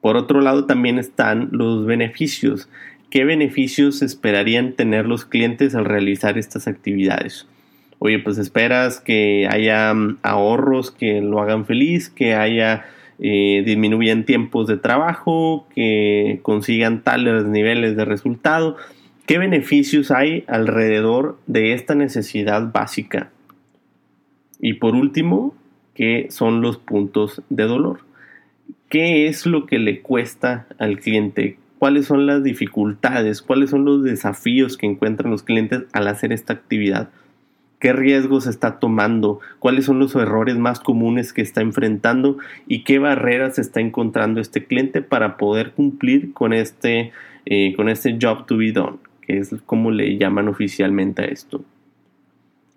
Por 0.00 0.16
otro 0.16 0.40
lado 0.40 0.64
también 0.64 0.98
están 0.98 1.50
los 1.52 1.84
beneficios. 1.84 2.70
¿Qué 3.10 3.26
beneficios 3.26 4.00
esperarían 4.00 4.72
tener 4.72 5.04
los 5.04 5.26
clientes 5.26 5.74
al 5.74 5.84
realizar 5.84 6.38
estas 6.38 6.66
actividades? 6.66 7.46
Oye, 7.98 8.20
pues 8.20 8.38
esperas 8.38 9.00
que 9.00 9.46
haya 9.50 9.92
mm, 9.92 10.20
ahorros 10.22 10.92
que 10.92 11.20
lo 11.20 11.42
hagan 11.42 11.66
feliz, 11.66 12.08
que 12.08 12.34
haya 12.34 12.86
eh, 13.20 13.62
disminuyan 13.66 14.24
tiempos 14.24 14.66
de 14.66 14.76
trabajo, 14.76 15.66
que 15.74 16.40
consigan 16.42 17.02
tales 17.02 17.44
niveles 17.46 17.96
de 17.96 18.04
resultado. 18.04 18.76
¿Qué 19.26 19.38
beneficios 19.38 20.10
hay 20.10 20.44
alrededor 20.46 21.38
de 21.46 21.72
esta 21.72 21.94
necesidad 21.94 22.72
básica? 22.72 23.30
Y 24.60 24.74
por 24.74 24.94
último, 24.94 25.54
¿qué 25.94 26.28
son 26.30 26.62
los 26.62 26.78
puntos 26.78 27.42
de 27.50 27.64
dolor? 27.64 28.00
¿Qué 28.88 29.26
es 29.26 29.46
lo 29.46 29.66
que 29.66 29.78
le 29.78 30.00
cuesta 30.00 30.66
al 30.78 30.98
cliente? 30.98 31.58
¿Cuáles 31.78 32.06
son 32.06 32.26
las 32.26 32.42
dificultades? 32.42 33.42
¿Cuáles 33.42 33.70
son 33.70 33.84
los 33.84 34.02
desafíos 34.02 34.76
que 34.76 34.86
encuentran 34.86 35.30
los 35.30 35.42
clientes 35.42 35.84
al 35.92 36.08
hacer 36.08 36.32
esta 36.32 36.54
actividad? 36.54 37.10
Qué 37.78 37.92
riesgos 37.92 38.46
está 38.46 38.78
tomando, 38.78 39.40
cuáles 39.58 39.84
son 39.84 39.98
los 39.98 40.14
errores 40.14 40.56
más 40.56 40.80
comunes 40.80 41.32
que 41.32 41.42
está 41.42 41.60
enfrentando 41.60 42.38
y 42.66 42.84
qué 42.84 42.98
barreras 42.98 43.58
está 43.58 43.80
encontrando 43.80 44.40
este 44.40 44.64
cliente 44.64 45.02
para 45.02 45.36
poder 45.36 45.72
cumplir 45.72 46.32
con 46.32 46.52
este, 46.52 47.12
eh, 47.46 47.74
con 47.76 47.88
este 47.88 48.18
job 48.20 48.46
to 48.46 48.56
be 48.56 48.72
done, 48.72 48.96
que 49.22 49.38
es 49.38 49.54
como 49.66 49.90
le 49.90 50.16
llaman 50.16 50.48
oficialmente 50.48 51.22
a 51.22 51.26
esto. 51.26 51.62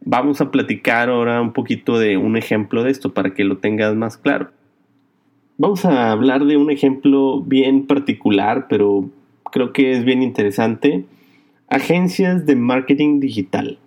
Vamos 0.03 0.41
a 0.41 0.50
platicar 0.50 1.10
ahora 1.10 1.41
un 1.41 1.53
poquito 1.53 2.00
de 2.00 2.17
un 2.17 2.36
ejemplo 2.38 2.84
de 2.84 2.91
esto 2.91 3.13
para 3.13 3.34
que 3.34 3.43
lo 3.43 3.58
tengas 3.58 3.96
más 3.96 4.17
claro. 4.17 4.50
Vamos 5.58 5.86
a 5.86 6.12
hablar 6.12 6.46
de 6.46 6.58
un 6.58 6.72
ejemplo 6.72 7.41
bien 7.41 7.86
particular, 7.86 8.65
pero 8.67 9.10
creo 9.51 9.74
que 9.74 9.91
es 9.91 10.03
bien 10.03 10.24
interesante. 10.24 11.05
Agencias 11.67 12.48
de 12.48 12.55
marketing 12.55 13.20
digital. 13.20 13.77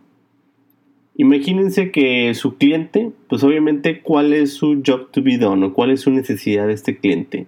Imagínense 1.17 1.93
que 1.93 2.35
su 2.35 2.57
cliente, 2.57 3.13
pues 3.29 3.45
obviamente 3.45 4.01
cuál 4.01 4.33
es 4.33 4.55
su 4.55 4.83
job 4.85 5.11
to 5.13 5.23
be 5.23 5.39
done 5.39 5.67
o 5.67 5.73
cuál 5.73 5.91
es 5.91 6.01
su 6.01 6.11
necesidad 6.11 6.67
de 6.67 6.73
este 6.73 6.97
cliente. 6.97 7.47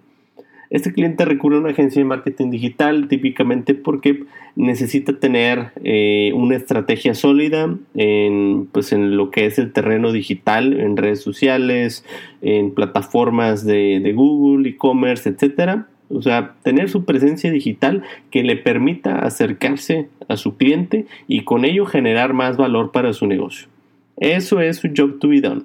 Este 0.71 0.93
cliente 0.93 1.25
recurre 1.25 1.57
a 1.57 1.61
una 1.61 1.71
agencia 1.71 2.01
de 2.01 2.07
marketing 2.07 2.51
digital 2.51 3.09
típicamente 3.09 3.75
porque 3.75 4.25
necesita 4.57 5.19
tener 5.19 5.71
eh, 5.85 6.33
una 6.35 6.57
estrategia 6.57 7.15
sólida 7.15 7.77
en, 7.95 8.69
pues 8.73 8.93
en 8.93 9.17
lo 9.17 9.31
que 9.31 9.47
es 9.47 9.59
el 9.59 9.73
terreno 9.73 10.13
digital, 10.13 10.79
en 10.79 10.97
redes 10.97 11.21
sociales, 11.21 12.05
en 12.43 12.73
plataformas 12.73 13.65
de, 13.65 14.01
de 14.01 14.13
Google, 14.13 14.69
e-commerce, 14.69 15.29
etcétera 15.29 15.89
o 16.09 16.23
sea, 16.23 16.55
tener 16.63 16.89
su 16.89 17.05
presencia 17.05 17.51
digital 17.51 18.03
que 18.31 18.43
le 18.43 18.57
permita 18.57 19.21
acercarse 19.21 20.09
a 20.29 20.37
su 20.37 20.57
cliente 20.57 21.07
y 21.27 21.43
con 21.43 21.65
ello 21.65 21.87
generar 21.87 22.33
más 22.33 22.57
valor 22.57 22.93
para 22.93 23.13
su 23.13 23.27
negocio. 23.27 23.69
Eso 24.17 24.61
es 24.61 24.79
su 24.79 24.89
job 24.97 25.19
to 25.19 25.29
be 25.29 25.41
done. 25.41 25.63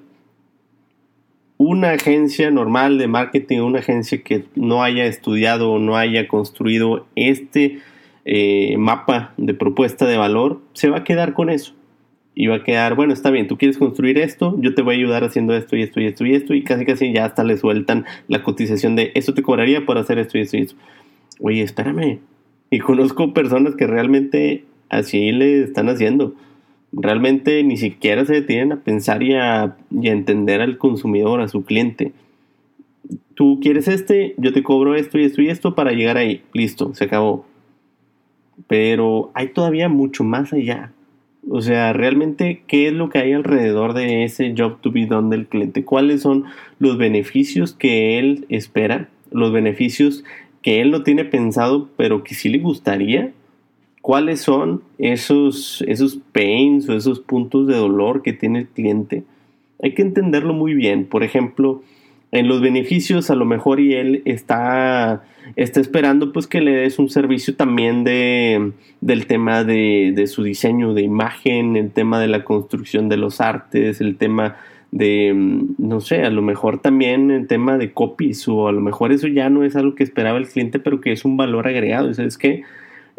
Una 1.58 1.92
agencia 1.92 2.50
normal 2.50 2.98
de 2.98 3.06
marketing, 3.06 3.60
una 3.60 3.78
agencia 3.78 4.22
que 4.22 4.44
no 4.56 4.82
haya 4.82 5.04
estudiado 5.04 5.70
o 5.70 5.78
no 5.78 5.96
haya 5.96 6.26
construido 6.26 7.06
este 7.14 7.78
eh, 8.24 8.76
mapa 8.78 9.32
de 9.36 9.54
propuesta 9.54 10.06
de 10.06 10.16
valor, 10.16 10.60
se 10.72 10.90
va 10.90 10.98
a 10.98 11.04
quedar 11.04 11.34
con 11.34 11.50
eso 11.50 11.74
y 12.34 12.46
va 12.46 12.56
a 12.56 12.64
quedar, 12.64 12.94
bueno, 12.94 13.12
está 13.12 13.30
bien, 13.30 13.46
tú 13.46 13.58
quieres 13.58 13.76
construir 13.76 14.18
esto, 14.18 14.56
yo 14.58 14.74
te 14.74 14.82
voy 14.82 14.94
a 14.94 14.98
ayudar 14.98 15.24
haciendo 15.24 15.54
esto 15.54 15.76
y 15.76 15.82
esto 15.82 16.00
y 16.00 16.06
esto 16.06 16.24
y 16.24 16.34
esto, 16.34 16.54
y 16.54 16.62
casi 16.62 16.86
casi 16.86 17.12
ya 17.12 17.26
hasta 17.26 17.44
le 17.44 17.58
sueltan 17.58 18.06
la 18.28 18.42
cotización 18.42 18.96
de 18.96 19.12
esto 19.14 19.34
te 19.34 19.42
cobraría 19.42 19.84
por 19.84 19.98
hacer 19.98 20.18
esto 20.18 20.38
y 20.38 20.42
esto 20.42 20.56
y 20.56 20.60
esto. 20.62 20.76
Oye, 21.40 21.62
espérame. 21.62 22.20
Y 22.70 22.78
conozco 22.78 23.34
personas 23.34 23.76
que 23.76 23.86
realmente 23.86 24.64
así 24.88 25.32
le 25.32 25.62
están 25.62 25.88
haciendo. 25.88 26.34
Realmente 26.92 27.62
ni 27.64 27.76
siquiera 27.76 28.24
se 28.24 28.34
detienen 28.34 28.72
a 28.72 28.80
pensar 28.80 29.22
y 29.22 29.34
a, 29.34 29.76
y 29.90 30.08
a 30.08 30.12
entender 30.12 30.62
al 30.62 30.78
consumidor, 30.78 31.40
a 31.40 31.48
su 31.48 31.64
cliente. 31.64 32.12
Tú 33.34 33.60
quieres 33.60 33.88
este, 33.88 34.34
yo 34.38 34.52
te 34.52 34.62
cobro 34.62 34.94
esto 34.94 35.18
y 35.18 35.24
esto 35.24 35.42
y 35.42 35.48
esto 35.48 35.74
para 35.74 35.92
llegar 35.92 36.16
ahí. 36.16 36.42
Listo, 36.54 36.94
se 36.94 37.04
acabó. 37.04 37.44
Pero 38.68 39.30
hay 39.34 39.48
todavía 39.48 39.88
mucho 39.88 40.24
más 40.24 40.52
allá 40.52 40.92
o 41.48 41.60
sea, 41.60 41.92
realmente, 41.92 42.62
¿qué 42.66 42.88
es 42.88 42.92
lo 42.92 43.08
que 43.08 43.18
hay 43.18 43.32
alrededor 43.32 43.94
de 43.94 44.24
ese 44.24 44.54
job 44.56 44.80
to 44.80 44.92
be 44.92 45.06
done 45.06 45.34
del 45.34 45.46
cliente? 45.46 45.84
¿Cuáles 45.84 46.22
son 46.22 46.44
los 46.78 46.98
beneficios 46.98 47.72
que 47.72 48.18
él 48.18 48.46
espera? 48.48 49.08
Los 49.30 49.52
beneficios 49.52 50.24
que 50.62 50.80
él 50.80 50.92
no 50.92 51.02
tiene 51.02 51.24
pensado, 51.24 51.88
pero 51.96 52.22
que 52.22 52.34
sí 52.34 52.48
le 52.48 52.58
gustaría. 52.58 53.32
¿Cuáles 54.00 54.40
son 54.40 54.82
esos, 54.98 55.82
esos 55.88 56.18
pains 56.32 56.88
o 56.88 56.96
esos 56.96 57.20
puntos 57.20 57.66
de 57.66 57.76
dolor 57.76 58.22
que 58.22 58.32
tiene 58.32 58.60
el 58.60 58.68
cliente? 58.68 59.24
Hay 59.82 59.94
que 59.94 60.02
entenderlo 60.02 60.54
muy 60.54 60.74
bien. 60.74 61.06
Por 61.06 61.24
ejemplo, 61.24 61.82
en 62.32 62.48
los 62.48 62.60
beneficios 62.60 63.30
a 63.30 63.34
lo 63.34 63.44
mejor 63.44 63.78
y 63.78 63.94
él 63.94 64.22
está, 64.24 65.22
está 65.54 65.80
esperando 65.80 66.32
pues 66.32 66.46
que 66.46 66.62
le 66.62 66.72
des 66.72 66.98
un 66.98 67.10
servicio 67.10 67.54
también 67.54 68.04
de, 68.04 68.72
del 69.02 69.26
tema 69.26 69.64
de, 69.64 70.12
de, 70.16 70.26
su 70.26 70.42
diseño 70.42 70.94
de 70.94 71.02
imagen, 71.02 71.76
el 71.76 71.90
tema 71.90 72.18
de 72.18 72.28
la 72.28 72.42
construcción 72.42 73.10
de 73.10 73.18
los 73.18 73.42
artes, 73.42 74.00
el 74.00 74.16
tema 74.16 74.56
de, 74.90 75.32
no 75.78 76.00
sé, 76.00 76.22
a 76.22 76.30
lo 76.30 76.40
mejor 76.42 76.80
también 76.80 77.30
el 77.30 77.46
tema 77.46 77.76
de 77.76 77.92
copies 77.92 78.48
o 78.48 78.66
a 78.66 78.72
lo 78.72 78.80
mejor 78.80 79.12
eso 79.12 79.28
ya 79.28 79.50
no 79.50 79.62
es 79.62 79.76
algo 79.76 79.94
que 79.94 80.04
esperaba 80.04 80.38
el 80.38 80.48
cliente 80.48 80.78
pero 80.78 81.00
que 81.00 81.12
es 81.12 81.26
un 81.26 81.36
valor 81.36 81.68
agregado, 81.68 82.10
es 82.10 82.38
que 82.38 82.62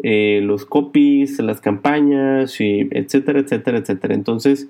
eh, 0.02 0.40
los 0.42 0.66
copies, 0.66 1.38
las 1.38 1.60
campañas, 1.60 2.60
y 2.60 2.88
etcétera, 2.90 3.38
etcétera, 3.38 3.78
etcétera. 3.78 4.14
Entonces 4.14 4.68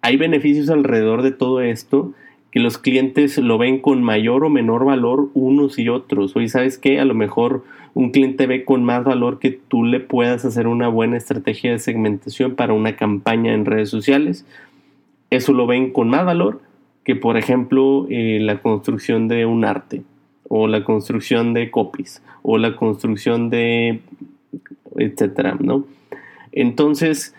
hay 0.00 0.16
beneficios 0.16 0.70
alrededor 0.70 1.22
de 1.22 1.32
todo 1.32 1.60
esto 1.60 2.14
que 2.50 2.60
los 2.60 2.78
clientes 2.78 3.38
lo 3.38 3.58
ven 3.58 3.78
con 3.78 4.02
mayor 4.02 4.44
o 4.44 4.50
menor 4.50 4.84
valor 4.84 5.30
unos 5.34 5.78
y 5.78 5.88
otros. 5.88 6.34
Oye, 6.36 6.48
¿sabes 6.48 6.78
qué? 6.78 6.98
A 7.00 7.04
lo 7.04 7.14
mejor 7.14 7.64
un 7.94 8.10
cliente 8.10 8.46
ve 8.46 8.64
con 8.64 8.84
más 8.84 9.04
valor 9.04 9.38
que 9.38 9.50
tú 9.50 9.84
le 9.84 10.00
puedas 10.00 10.44
hacer 10.44 10.66
una 10.66 10.88
buena 10.88 11.16
estrategia 11.16 11.72
de 11.72 11.78
segmentación 11.78 12.54
para 12.54 12.72
una 12.72 12.96
campaña 12.96 13.54
en 13.54 13.64
redes 13.64 13.88
sociales. 13.88 14.46
Eso 15.30 15.52
lo 15.52 15.66
ven 15.66 15.92
con 15.92 16.08
más 16.08 16.24
valor 16.24 16.60
que, 17.04 17.16
por 17.16 17.36
ejemplo, 17.36 18.06
eh, 18.10 18.38
la 18.40 18.60
construcción 18.60 19.28
de 19.28 19.46
un 19.46 19.64
arte 19.64 20.02
o 20.48 20.66
la 20.66 20.82
construcción 20.82 21.54
de 21.54 21.70
copies 21.70 22.22
o 22.42 22.58
la 22.58 22.74
construcción 22.74 23.50
de 23.50 24.00
etcétera, 24.96 25.56
¿no? 25.60 25.84
Entonces, 26.52 27.34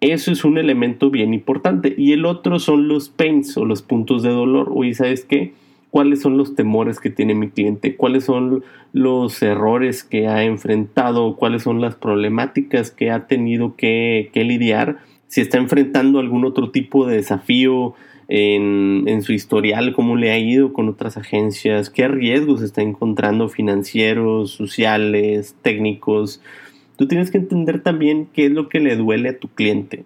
eso 0.00 0.30
es 0.30 0.44
un 0.44 0.58
elemento 0.58 1.10
bien 1.10 1.34
importante. 1.34 1.94
Y 1.96 2.12
el 2.12 2.24
otro 2.24 2.58
son 2.58 2.88
los 2.88 3.08
pains 3.08 3.56
o 3.56 3.64
los 3.64 3.82
puntos 3.82 4.22
de 4.22 4.30
dolor. 4.30 4.70
Oye, 4.72 4.94
¿sabes 4.94 5.24
qué? 5.24 5.52
¿Cuáles 5.90 6.20
son 6.20 6.36
los 6.36 6.54
temores 6.54 7.00
que 7.00 7.10
tiene 7.10 7.34
mi 7.34 7.48
cliente? 7.48 7.96
¿Cuáles 7.96 8.24
son 8.24 8.62
los 8.92 9.42
errores 9.42 10.04
que 10.04 10.28
ha 10.28 10.44
enfrentado? 10.44 11.36
¿Cuáles 11.36 11.62
son 11.62 11.80
las 11.80 11.94
problemáticas 11.94 12.90
que 12.90 13.10
ha 13.10 13.26
tenido 13.26 13.74
que, 13.74 14.30
lidiar? 14.34 14.98
Si 15.28 15.40
está 15.40 15.58
enfrentando 15.58 16.20
algún 16.20 16.44
otro 16.44 16.70
tipo 16.70 17.06
de 17.06 17.16
desafío 17.16 17.94
en, 18.28 19.04
en, 19.06 19.22
su 19.22 19.32
historial, 19.32 19.94
cómo 19.94 20.16
le 20.16 20.30
ha 20.30 20.38
ido 20.38 20.74
con 20.74 20.88
otras 20.90 21.16
agencias, 21.16 21.88
qué 21.88 22.06
riesgos 22.06 22.60
está 22.62 22.82
encontrando 22.82 23.48
financieros, 23.48 24.50
sociales, 24.50 25.56
técnicos, 25.62 26.42
Tú 26.98 27.06
tienes 27.06 27.30
que 27.30 27.38
entender 27.38 27.80
también 27.80 28.26
qué 28.32 28.46
es 28.46 28.50
lo 28.50 28.68
que 28.68 28.80
le 28.80 28.96
duele 28.96 29.28
a 29.28 29.38
tu 29.38 29.46
cliente 29.46 30.04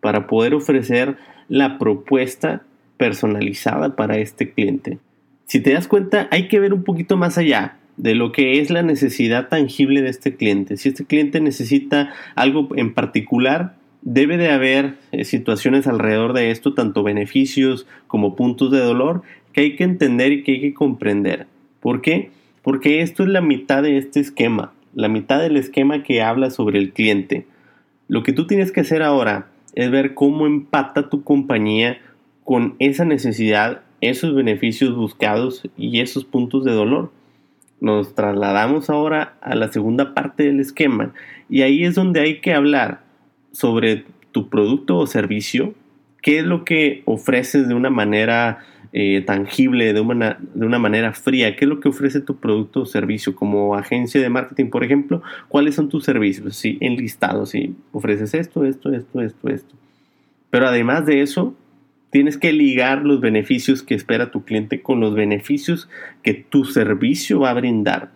para 0.00 0.26
poder 0.26 0.52
ofrecer 0.52 1.16
la 1.48 1.78
propuesta 1.78 2.62
personalizada 2.98 3.96
para 3.96 4.18
este 4.18 4.52
cliente. 4.52 4.98
Si 5.46 5.60
te 5.60 5.72
das 5.72 5.88
cuenta, 5.88 6.28
hay 6.30 6.48
que 6.48 6.60
ver 6.60 6.74
un 6.74 6.84
poquito 6.84 7.16
más 7.16 7.38
allá 7.38 7.78
de 7.96 8.14
lo 8.14 8.30
que 8.30 8.60
es 8.60 8.68
la 8.68 8.82
necesidad 8.82 9.48
tangible 9.48 10.02
de 10.02 10.10
este 10.10 10.36
cliente. 10.36 10.76
Si 10.76 10.90
este 10.90 11.06
cliente 11.06 11.40
necesita 11.40 12.12
algo 12.34 12.68
en 12.76 12.92
particular, 12.92 13.76
debe 14.02 14.36
de 14.36 14.50
haber 14.50 14.96
eh, 15.12 15.24
situaciones 15.24 15.86
alrededor 15.86 16.34
de 16.34 16.50
esto, 16.50 16.74
tanto 16.74 17.02
beneficios 17.02 17.86
como 18.06 18.36
puntos 18.36 18.70
de 18.70 18.80
dolor, 18.80 19.22
que 19.54 19.62
hay 19.62 19.76
que 19.76 19.84
entender 19.84 20.30
y 20.32 20.42
que 20.42 20.52
hay 20.52 20.60
que 20.60 20.74
comprender. 20.74 21.46
¿Por 21.80 22.02
qué? 22.02 22.28
Porque 22.60 23.00
esto 23.00 23.22
es 23.22 23.30
la 23.30 23.40
mitad 23.40 23.82
de 23.82 23.96
este 23.96 24.20
esquema 24.20 24.73
la 24.94 25.08
mitad 25.08 25.40
del 25.40 25.56
esquema 25.56 26.02
que 26.02 26.22
habla 26.22 26.50
sobre 26.50 26.78
el 26.78 26.92
cliente. 26.92 27.46
Lo 28.08 28.22
que 28.22 28.32
tú 28.32 28.46
tienes 28.46 28.72
que 28.72 28.80
hacer 28.80 29.02
ahora 29.02 29.48
es 29.74 29.90
ver 29.90 30.14
cómo 30.14 30.46
empata 30.46 31.08
tu 31.08 31.24
compañía 31.24 31.98
con 32.44 32.76
esa 32.78 33.04
necesidad, 33.04 33.82
esos 34.00 34.34
beneficios 34.34 34.94
buscados 34.94 35.68
y 35.76 36.00
esos 36.00 36.24
puntos 36.24 36.64
de 36.64 36.72
dolor. 36.72 37.12
nos 37.80 38.14
trasladamos 38.14 38.88
ahora 38.88 39.36
a 39.42 39.54
la 39.54 39.70
segunda 39.70 40.14
parte 40.14 40.44
del 40.44 40.60
esquema 40.60 41.12
y 41.50 41.62
ahí 41.62 41.84
es 41.84 41.94
donde 41.94 42.20
hay 42.20 42.40
que 42.40 42.54
hablar 42.54 43.02
sobre 43.52 44.04
tu 44.32 44.48
producto 44.48 44.96
o 44.96 45.06
servicio, 45.06 45.74
qué 46.22 46.38
es 46.38 46.44
lo 46.44 46.64
que 46.64 47.02
ofreces 47.04 47.68
de 47.68 47.74
una 47.74 47.90
manera 47.90 48.60
eh, 48.96 49.22
tangible, 49.22 49.92
de 49.92 50.00
una, 50.00 50.38
de 50.54 50.64
una 50.64 50.78
manera 50.78 51.12
fría, 51.12 51.56
qué 51.56 51.64
es 51.64 51.68
lo 51.68 51.80
que 51.80 51.88
ofrece 51.88 52.20
tu 52.20 52.36
producto 52.36 52.82
o 52.82 52.86
servicio 52.86 53.34
como 53.34 53.74
agencia 53.74 54.20
de 54.20 54.28
marketing, 54.30 54.70
por 54.70 54.84
ejemplo, 54.84 55.20
cuáles 55.48 55.74
son 55.74 55.88
tus 55.88 56.04
servicios, 56.04 56.54
sí, 56.54 56.78
enlistados, 56.80 57.50
sí, 57.50 57.74
ofreces 57.90 58.34
esto, 58.34 58.64
esto, 58.64 58.92
esto, 58.92 59.20
esto, 59.20 59.48
esto. 59.48 59.74
Pero 60.48 60.68
además 60.68 61.06
de 61.06 61.22
eso, 61.22 61.56
tienes 62.10 62.38
que 62.38 62.52
ligar 62.52 63.02
los 63.04 63.20
beneficios 63.20 63.82
que 63.82 63.96
espera 63.96 64.30
tu 64.30 64.44
cliente 64.44 64.80
con 64.80 65.00
los 65.00 65.16
beneficios 65.16 65.88
que 66.22 66.32
tu 66.32 66.64
servicio 66.64 67.40
va 67.40 67.50
a 67.50 67.54
brindar. 67.54 68.12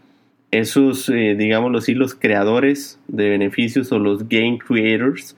Esos, 0.52 1.08
eh, 1.08 1.34
digámoslo 1.36 1.78
así, 1.78 1.94
los 1.94 2.14
creadores 2.14 3.00
de 3.08 3.30
beneficios 3.30 3.90
o 3.90 3.98
los 3.98 4.28
game 4.28 4.60
creators 4.64 5.36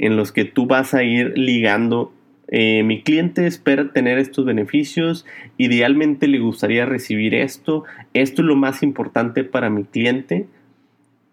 en 0.00 0.16
los 0.16 0.32
que 0.32 0.44
tú 0.44 0.66
vas 0.66 0.94
a 0.94 1.04
ir 1.04 1.38
ligando. 1.38 2.12
Eh, 2.54 2.82
mi 2.84 3.02
cliente 3.02 3.46
espera 3.46 3.92
tener 3.92 4.18
estos 4.18 4.44
beneficios, 4.44 5.26
idealmente 5.56 6.28
le 6.28 6.38
gustaría 6.38 6.84
recibir 6.84 7.34
esto, 7.34 7.84
esto 8.12 8.42
es 8.42 8.46
lo 8.46 8.56
más 8.56 8.82
importante 8.82 9.42
para 9.42 9.70
mi 9.70 9.84
cliente, 9.84 10.46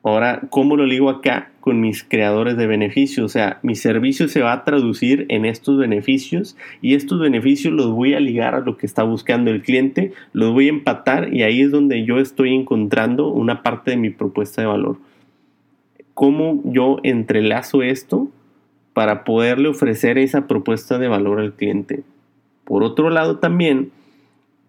Ahora, 0.01 0.43
¿cómo 0.49 0.77
lo 0.77 0.85
ligo 0.85 1.09
acá 1.09 1.51
con 1.59 1.81
mis 1.81 2.05
creadores 2.05 2.55
de 2.55 2.67
beneficios? 2.67 3.25
O 3.25 3.27
sea, 3.27 3.59
mi 3.63 3.75
servicio 3.75 4.29
se 4.29 4.41
va 4.41 4.53
a 4.53 4.63
traducir 4.63 5.25
en 5.27 5.43
estos 5.43 5.77
beneficios 5.77 6.55
y 6.81 6.95
estos 6.95 7.19
beneficios 7.19 7.73
los 7.73 7.91
voy 7.91 8.13
a 8.13 8.21
ligar 8.21 8.55
a 8.55 8.61
lo 8.61 8.77
que 8.77 8.85
está 8.85 9.03
buscando 9.03 9.51
el 9.51 9.61
cliente, 9.61 10.13
los 10.31 10.53
voy 10.53 10.67
a 10.67 10.69
empatar 10.69 11.33
y 11.33 11.43
ahí 11.43 11.61
es 11.61 11.71
donde 11.71 12.05
yo 12.05 12.17
estoy 12.19 12.55
encontrando 12.55 13.27
una 13.27 13.61
parte 13.61 13.91
de 13.91 13.97
mi 13.97 14.09
propuesta 14.09 14.61
de 14.61 14.67
valor. 14.67 14.99
¿Cómo 16.13 16.61
yo 16.63 16.99
entrelazo 17.03 17.83
esto 17.83 18.29
para 18.99 19.23
poderle 19.23 19.69
ofrecer 19.69 20.17
esa 20.17 20.45
propuesta 20.45 20.99
de 20.99 21.07
valor 21.07 21.39
al 21.39 21.53
cliente? 21.53 22.03
Por 22.65 22.83
otro 22.83 23.09
lado, 23.09 23.37
también 23.37 23.91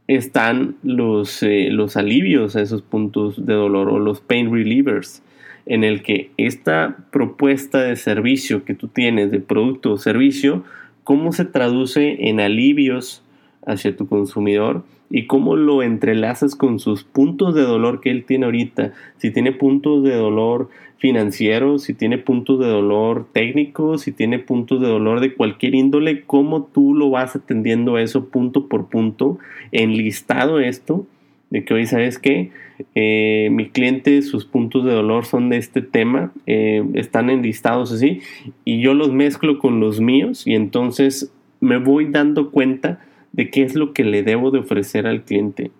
están 0.06 0.76
los, 0.84 1.42
eh, 1.42 1.70
los 1.72 1.96
alivios 1.96 2.54
a 2.54 2.62
esos 2.62 2.80
puntos 2.80 3.44
de 3.44 3.54
dolor 3.54 3.88
o 3.88 3.98
los 3.98 4.20
pain 4.20 4.54
relievers, 4.54 5.24
en 5.66 5.82
el 5.82 6.04
que 6.04 6.30
esta 6.36 6.98
propuesta 7.10 7.82
de 7.82 7.96
servicio 7.96 8.64
que 8.64 8.74
tú 8.74 8.86
tienes 8.86 9.32
de 9.32 9.40
producto 9.40 9.94
o 9.94 9.98
servicio, 9.98 10.62
cómo 11.02 11.32
se 11.32 11.44
traduce 11.44 12.28
en 12.28 12.38
alivios 12.38 13.24
hacia 13.66 13.96
tu 13.96 14.06
consumidor 14.06 14.84
y 15.10 15.26
cómo 15.26 15.56
lo 15.56 15.82
entrelazas 15.82 16.54
con 16.54 16.78
sus 16.78 17.02
puntos 17.02 17.54
de 17.54 17.62
dolor 17.62 18.00
que 18.00 18.10
él 18.10 18.24
tiene 18.24 18.46
ahorita. 18.46 18.92
Si 19.18 19.32
tiene 19.32 19.52
puntos 19.52 20.04
de 20.04 20.14
dolor 20.14 20.70
financieros, 20.98 21.82
si 21.82 21.94
tiene 21.94 22.18
puntos 22.18 22.60
de 22.60 22.68
dolor 22.68 23.26
técnicos, 23.32 24.02
si 24.02 24.12
tiene 24.12 24.38
puntos 24.38 24.80
de 24.80 24.86
dolor 24.86 25.20
de 25.20 25.34
cualquier 25.34 25.74
índole, 25.74 26.22
cómo 26.22 26.64
tú 26.64 26.94
lo 26.94 27.10
vas 27.10 27.34
atendiendo 27.34 27.98
eso 27.98 28.28
punto 28.28 28.68
por 28.68 28.88
punto, 28.88 29.38
enlistado 29.72 30.60
esto, 30.60 31.06
de 31.50 31.64
que 31.64 31.74
hoy 31.74 31.86
sabes 31.86 32.18
que 32.18 32.50
eh, 32.94 33.48
mi 33.50 33.70
cliente, 33.70 34.22
sus 34.22 34.44
puntos 34.44 34.84
de 34.84 34.92
dolor 34.92 35.24
son 35.26 35.48
de 35.48 35.56
este 35.56 35.82
tema, 35.82 36.32
eh, 36.46 36.84
están 36.94 37.30
enlistados 37.30 37.90
así, 37.92 38.20
y 38.64 38.80
yo 38.80 38.94
los 38.94 39.12
mezclo 39.12 39.58
con 39.58 39.80
los 39.80 40.00
míos 40.00 40.46
y 40.46 40.54
entonces 40.54 41.32
me 41.60 41.78
voy 41.78 42.06
dando 42.06 42.50
cuenta 42.50 43.00
de 43.32 43.50
qué 43.50 43.62
es 43.62 43.74
lo 43.74 43.92
que 43.92 44.04
le 44.04 44.22
debo 44.22 44.50
de 44.50 44.60
ofrecer 44.60 45.06
al 45.06 45.22
cliente. 45.22 45.70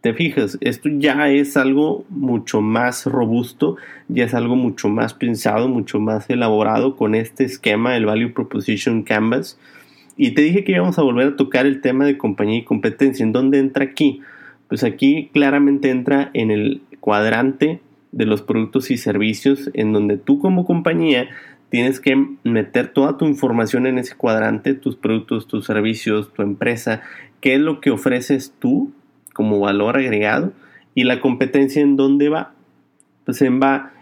Te 0.00 0.14
fijas, 0.14 0.58
esto 0.60 0.88
ya 0.88 1.28
es 1.28 1.56
algo 1.56 2.04
mucho 2.08 2.60
más 2.60 3.06
robusto, 3.06 3.76
ya 4.08 4.24
es 4.24 4.34
algo 4.34 4.56
mucho 4.56 4.88
más 4.88 5.14
pensado, 5.14 5.68
mucho 5.68 6.00
más 6.00 6.28
elaborado 6.28 6.96
con 6.96 7.14
este 7.14 7.44
esquema, 7.44 7.96
el 7.96 8.06
Value 8.06 8.32
Proposition 8.32 9.04
Canvas. 9.04 9.60
Y 10.16 10.32
te 10.32 10.42
dije 10.42 10.64
que 10.64 10.72
íbamos 10.72 10.98
a 10.98 11.02
volver 11.02 11.28
a 11.28 11.36
tocar 11.36 11.66
el 11.66 11.80
tema 11.80 12.04
de 12.04 12.18
compañía 12.18 12.58
y 12.58 12.64
competencia. 12.64 13.22
¿En 13.24 13.30
dónde 13.30 13.60
entra 13.60 13.84
aquí? 13.84 14.20
Pues 14.66 14.82
aquí 14.82 15.30
claramente 15.32 15.90
entra 15.90 16.30
en 16.34 16.50
el 16.50 16.82
cuadrante 16.98 17.80
de 18.10 18.26
los 18.26 18.42
productos 18.42 18.90
y 18.90 18.96
servicios, 18.96 19.70
en 19.74 19.92
donde 19.92 20.16
tú 20.16 20.40
como 20.40 20.64
compañía 20.64 21.28
tienes 21.72 22.00
que 22.00 22.14
meter 22.44 22.88
toda 22.88 23.16
tu 23.16 23.24
información 23.24 23.86
en 23.86 23.96
ese 23.96 24.14
cuadrante, 24.14 24.74
tus 24.74 24.94
productos, 24.94 25.46
tus 25.46 25.64
servicios, 25.64 26.30
tu 26.34 26.42
empresa, 26.42 27.00
qué 27.40 27.54
es 27.54 27.60
lo 27.60 27.80
que 27.80 27.90
ofreces 27.90 28.52
tú 28.58 28.92
como 29.32 29.58
valor 29.58 29.96
agregado 29.96 30.52
y 30.94 31.04
la 31.04 31.22
competencia 31.22 31.80
en 31.80 31.96
dónde 31.96 32.28
va. 32.28 32.52
Pues 33.24 33.40
en 33.40 33.58
va 33.58 33.94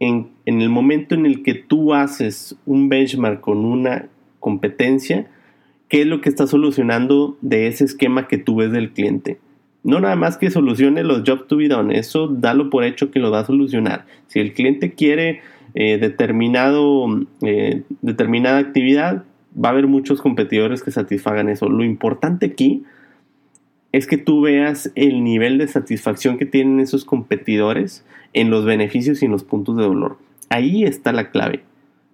en, 0.00 0.30
en 0.46 0.62
el 0.62 0.70
momento 0.70 1.14
en 1.14 1.26
el 1.26 1.42
que 1.42 1.52
tú 1.52 1.92
haces 1.92 2.56
un 2.64 2.88
benchmark 2.88 3.42
con 3.42 3.58
una 3.66 4.06
competencia, 4.40 5.26
qué 5.90 6.00
es 6.00 6.06
lo 6.06 6.22
que 6.22 6.30
está 6.30 6.46
solucionando 6.46 7.36
de 7.42 7.66
ese 7.66 7.84
esquema 7.84 8.26
que 8.26 8.38
tú 8.38 8.56
ves 8.56 8.72
del 8.72 8.94
cliente. 8.94 9.38
No 9.82 10.00
nada 10.00 10.16
más 10.16 10.38
que 10.38 10.50
solucione 10.50 11.04
los 11.04 11.24
jobs 11.26 11.46
to 11.46 11.58
be 11.58 11.68
done, 11.68 11.98
eso 11.98 12.26
dalo 12.26 12.70
por 12.70 12.84
hecho 12.84 13.10
que 13.10 13.18
lo 13.18 13.30
va 13.30 13.40
a 13.40 13.44
solucionar. 13.44 14.06
Si 14.28 14.40
el 14.40 14.54
cliente 14.54 14.94
quiere 14.94 15.42
eh, 15.74 15.98
determinado, 15.98 17.06
eh, 17.42 17.82
determinada 18.02 18.58
actividad, 18.58 19.24
va 19.56 19.70
a 19.70 19.72
haber 19.72 19.86
muchos 19.86 20.20
competidores 20.20 20.82
que 20.82 20.90
satisfagan 20.90 21.48
eso. 21.48 21.68
Lo 21.68 21.84
importante 21.84 22.46
aquí 22.46 22.84
es 23.92 24.06
que 24.06 24.18
tú 24.18 24.40
veas 24.40 24.92
el 24.94 25.24
nivel 25.24 25.58
de 25.58 25.68
satisfacción 25.68 26.38
que 26.38 26.46
tienen 26.46 26.80
esos 26.80 27.04
competidores 27.04 28.04
en 28.32 28.50
los 28.50 28.64
beneficios 28.64 29.22
y 29.22 29.26
en 29.26 29.32
los 29.32 29.44
puntos 29.44 29.76
de 29.76 29.84
dolor. 29.84 30.18
Ahí 30.50 30.84
está 30.84 31.12
la 31.12 31.30
clave. 31.30 31.62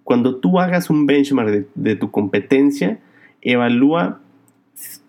Cuando 0.03 0.37
tú 0.37 0.59
hagas 0.59 0.89
un 0.89 1.05
benchmark 1.05 1.67
de, 1.73 1.95
tu 1.95 2.11
competencia, 2.11 2.99
evalúa 3.41 4.19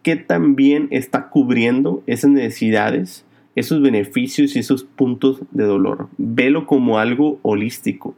qué 0.03 0.17
tan 0.17 0.57
bien 0.57 0.89
está 0.91 1.29
cubriendo 1.29 2.03
esas 2.07 2.31
necesidades, 2.31 3.25
esos 3.55 3.83
beneficios 3.83 4.57
y 4.57 4.61
esos 4.61 4.85
puntos 4.85 5.43
de 5.51 5.65
dolor. 5.65 6.09
Velo 6.19 6.67
como 6.67 6.99
algo 6.99 7.39
holístico. 7.43 8.15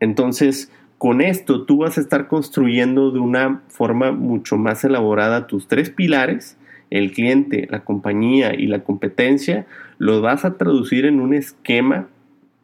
Entonces, 0.00 0.70
con 0.98 1.20
esto 1.20 1.64
tú 1.64 1.78
vas 1.78 1.96
a 1.96 2.00
estar 2.00 2.26
construyendo 2.26 3.10
de 3.10 3.20
una 3.20 3.62
forma 3.68 4.12
mucho 4.12 4.56
más 4.56 4.84
elaborada 4.84 5.46
tus 5.46 5.68
tres 5.68 5.90
pilares, 5.90 6.56
el 6.90 7.12
cliente, 7.12 7.68
la 7.70 7.84
compañía 7.84 8.54
y 8.54 8.66
la 8.66 8.80
competencia, 8.80 9.66
los 9.98 10.22
vas 10.22 10.44
a 10.44 10.56
traducir 10.56 11.04
en 11.04 11.20
un 11.20 11.34
esquema 11.34 12.08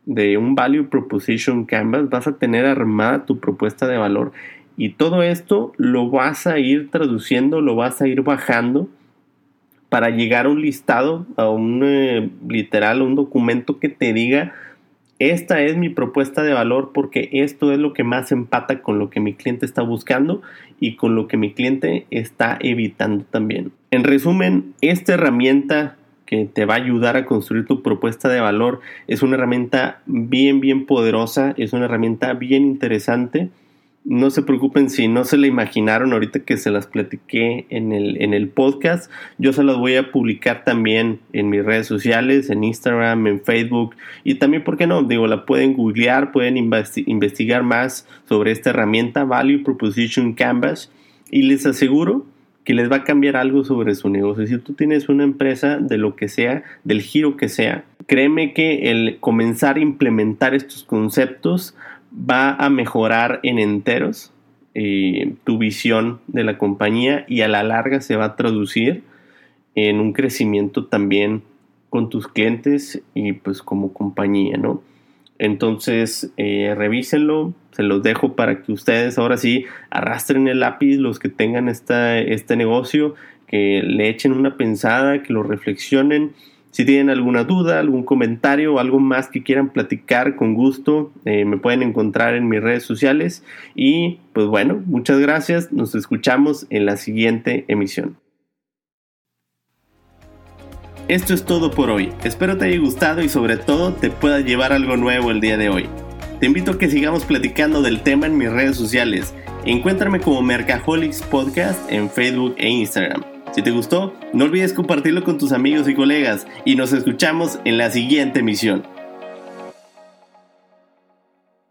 de 0.06 0.36
un 0.36 0.54
Value 0.54 0.88
Proposition 0.88 1.64
Canvas, 1.64 2.08
vas 2.10 2.26
a 2.26 2.36
tener 2.36 2.66
armada 2.66 3.24
tu 3.24 3.38
propuesta 3.38 3.86
de 3.86 3.98
valor 3.98 4.32
y 4.76 4.90
todo 4.90 5.22
esto 5.22 5.72
lo 5.76 6.10
vas 6.10 6.46
a 6.46 6.58
ir 6.58 6.90
traduciendo, 6.90 7.60
lo 7.60 7.76
vas 7.76 8.02
a 8.02 8.08
ir 8.08 8.22
bajando 8.22 8.88
para 9.88 10.10
llegar 10.10 10.46
a 10.46 10.48
un 10.48 10.60
listado, 10.60 11.26
a 11.36 11.48
un 11.48 11.82
eh, 11.84 12.30
literal, 12.48 13.00
un 13.00 13.14
documento 13.14 13.78
que 13.78 13.88
te 13.88 14.12
diga 14.12 14.52
esta 15.30 15.62
es 15.62 15.76
mi 15.76 15.88
propuesta 15.88 16.42
de 16.42 16.52
valor 16.52 16.90
porque 16.92 17.28
esto 17.32 17.72
es 17.72 17.78
lo 17.78 17.92
que 17.92 18.04
más 18.04 18.32
empata 18.32 18.82
con 18.82 18.98
lo 18.98 19.10
que 19.10 19.20
mi 19.20 19.34
cliente 19.34 19.64
está 19.66 19.82
buscando 19.82 20.42
y 20.80 20.96
con 20.96 21.14
lo 21.14 21.28
que 21.28 21.36
mi 21.36 21.52
cliente 21.52 22.06
está 22.10 22.58
evitando 22.60 23.24
también. 23.30 23.72
En 23.90 24.04
resumen, 24.04 24.74
esta 24.80 25.14
herramienta 25.14 25.96
que 26.26 26.46
te 26.46 26.64
va 26.64 26.74
a 26.74 26.78
ayudar 26.78 27.16
a 27.16 27.26
construir 27.26 27.64
tu 27.64 27.82
propuesta 27.82 28.28
de 28.28 28.40
valor 28.40 28.80
es 29.06 29.22
una 29.22 29.36
herramienta 29.36 30.00
bien, 30.06 30.60
bien 30.60 30.86
poderosa, 30.86 31.54
es 31.56 31.72
una 31.72 31.84
herramienta 31.84 32.32
bien 32.34 32.62
interesante 32.62 33.50
no 34.04 34.30
se 34.30 34.42
preocupen 34.42 34.90
si 34.90 35.08
no 35.08 35.24
se 35.24 35.38
la 35.38 35.46
imaginaron 35.46 36.12
ahorita 36.12 36.40
que 36.40 36.58
se 36.58 36.70
las 36.70 36.86
platiqué 36.86 37.66
en 37.70 37.92
el, 37.92 38.20
en 38.22 38.34
el 38.34 38.48
podcast. 38.48 39.10
Yo 39.38 39.54
se 39.54 39.64
las 39.64 39.76
voy 39.76 39.96
a 39.96 40.12
publicar 40.12 40.62
también 40.64 41.20
en 41.32 41.48
mis 41.48 41.64
redes 41.64 41.86
sociales, 41.86 42.50
en 42.50 42.64
Instagram, 42.64 43.26
en 43.26 43.40
Facebook. 43.40 43.96
Y 44.22 44.34
también, 44.34 44.62
¿por 44.62 44.76
qué 44.76 44.86
no? 44.86 45.02
Digo, 45.02 45.26
la 45.26 45.46
pueden 45.46 45.72
googlear, 45.72 46.32
pueden 46.32 46.58
investigar 46.58 47.62
más 47.62 48.06
sobre 48.28 48.50
esta 48.52 48.70
herramienta 48.70 49.24
Value 49.24 49.62
Proposition 49.64 50.34
Canvas. 50.34 50.92
Y 51.30 51.42
les 51.42 51.64
aseguro 51.64 52.26
que 52.64 52.74
les 52.74 52.90
va 52.90 52.96
a 52.96 53.04
cambiar 53.04 53.36
algo 53.36 53.64
sobre 53.64 53.94
su 53.94 54.08
negocio. 54.08 54.46
Si 54.46 54.58
tú 54.58 54.74
tienes 54.74 55.08
una 55.08 55.24
empresa 55.24 55.78
de 55.78 55.98
lo 55.98 56.16
que 56.16 56.28
sea, 56.28 56.62
del 56.82 57.02
giro 57.02 57.36
que 57.36 57.48
sea, 57.48 57.84
créeme 58.06 58.52
que 58.52 58.90
el 58.90 59.18
comenzar 59.20 59.76
a 59.76 59.80
implementar 59.80 60.54
estos 60.54 60.84
conceptos 60.84 61.74
va 62.14 62.54
a 62.54 62.70
mejorar 62.70 63.40
en 63.42 63.58
enteros 63.58 64.32
eh, 64.74 65.34
tu 65.44 65.58
visión 65.58 66.20
de 66.26 66.44
la 66.44 66.58
compañía 66.58 67.24
y 67.28 67.42
a 67.42 67.48
la 67.48 67.62
larga 67.62 68.00
se 68.00 68.16
va 68.16 68.24
a 68.24 68.36
traducir 68.36 69.02
en 69.74 70.00
un 70.00 70.12
crecimiento 70.12 70.86
también 70.86 71.42
con 71.90 72.10
tus 72.10 72.28
clientes 72.28 73.02
y 73.14 73.34
pues 73.34 73.62
como 73.62 73.92
compañía, 73.92 74.56
¿no? 74.56 74.82
Entonces, 75.38 76.32
eh, 76.36 76.74
revísenlo, 76.76 77.54
se 77.72 77.82
los 77.82 78.02
dejo 78.02 78.34
para 78.34 78.62
que 78.62 78.72
ustedes 78.72 79.18
ahora 79.18 79.36
sí 79.36 79.64
arrastren 79.90 80.46
el 80.48 80.60
lápiz, 80.60 80.96
los 80.96 81.18
que 81.18 81.28
tengan 81.28 81.68
esta, 81.68 82.18
este 82.18 82.56
negocio, 82.56 83.14
que 83.46 83.82
le 83.84 84.08
echen 84.08 84.32
una 84.32 84.56
pensada, 84.56 85.22
que 85.22 85.32
lo 85.32 85.42
reflexionen 85.42 86.32
Si 86.74 86.84
tienen 86.84 87.08
alguna 87.08 87.44
duda, 87.44 87.78
algún 87.78 88.02
comentario 88.02 88.74
o 88.74 88.78
algo 88.80 88.98
más 88.98 89.28
que 89.28 89.44
quieran 89.44 89.68
platicar 89.68 90.34
con 90.34 90.54
gusto, 90.54 91.12
eh, 91.24 91.44
me 91.44 91.56
pueden 91.56 91.84
encontrar 91.84 92.34
en 92.34 92.48
mis 92.48 92.60
redes 92.60 92.82
sociales. 92.82 93.44
Y 93.76 94.18
pues 94.32 94.48
bueno, 94.48 94.82
muchas 94.84 95.20
gracias. 95.20 95.70
Nos 95.70 95.94
escuchamos 95.94 96.66
en 96.70 96.84
la 96.84 96.96
siguiente 96.96 97.64
emisión. 97.68 98.16
Esto 101.06 101.32
es 101.32 101.44
todo 101.44 101.70
por 101.70 101.90
hoy. 101.90 102.08
Espero 102.24 102.58
te 102.58 102.64
haya 102.64 102.80
gustado 102.80 103.22
y 103.22 103.28
sobre 103.28 103.56
todo 103.56 103.92
te 103.92 104.10
pueda 104.10 104.40
llevar 104.40 104.72
algo 104.72 104.96
nuevo 104.96 105.30
el 105.30 105.40
día 105.40 105.56
de 105.56 105.68
hoy. 105.68 105.86
Te 106.40 106.46
invito 106.46 106.72
a 106.72 106.78
que 106.78 106.90
sigamos 106.90 107.24
platicando 107.24 107.82
del 107.82 108.00
tema 108.00 108.26
en 108.26 108.36
mis 108.36 108.50
redes 108.50 108.76
sociales. 108.76 109.32
Encuéntrame 109.64 110.18
como 110.18 110.42
Mercaholics 110.42 111.22
Podcast 111.22 111.88
en 111.88 112.10
Facebook 112.10 112.56
e 112.58 112.68
Instagram. 112.68 113.33
Si 113.54 113.62
te 113.62 113.70
gustó, 113.70 114.12
no 114.32 114.46
olvides 114.46 114.72
compartirlo 114.72 115.22
con 115.22 115.38
tus 115.38 115.52
amigos 115.52 115.88
y 115.88 115.94
colegas 115.94 116.44
y 116.64 116.74
nos 116.74 116.92
escuchamos 116.92 117.60
en 117.64 117.78
la 117.78 117.88
siguiente 117.88 118.40
emisión. 118.40 118.84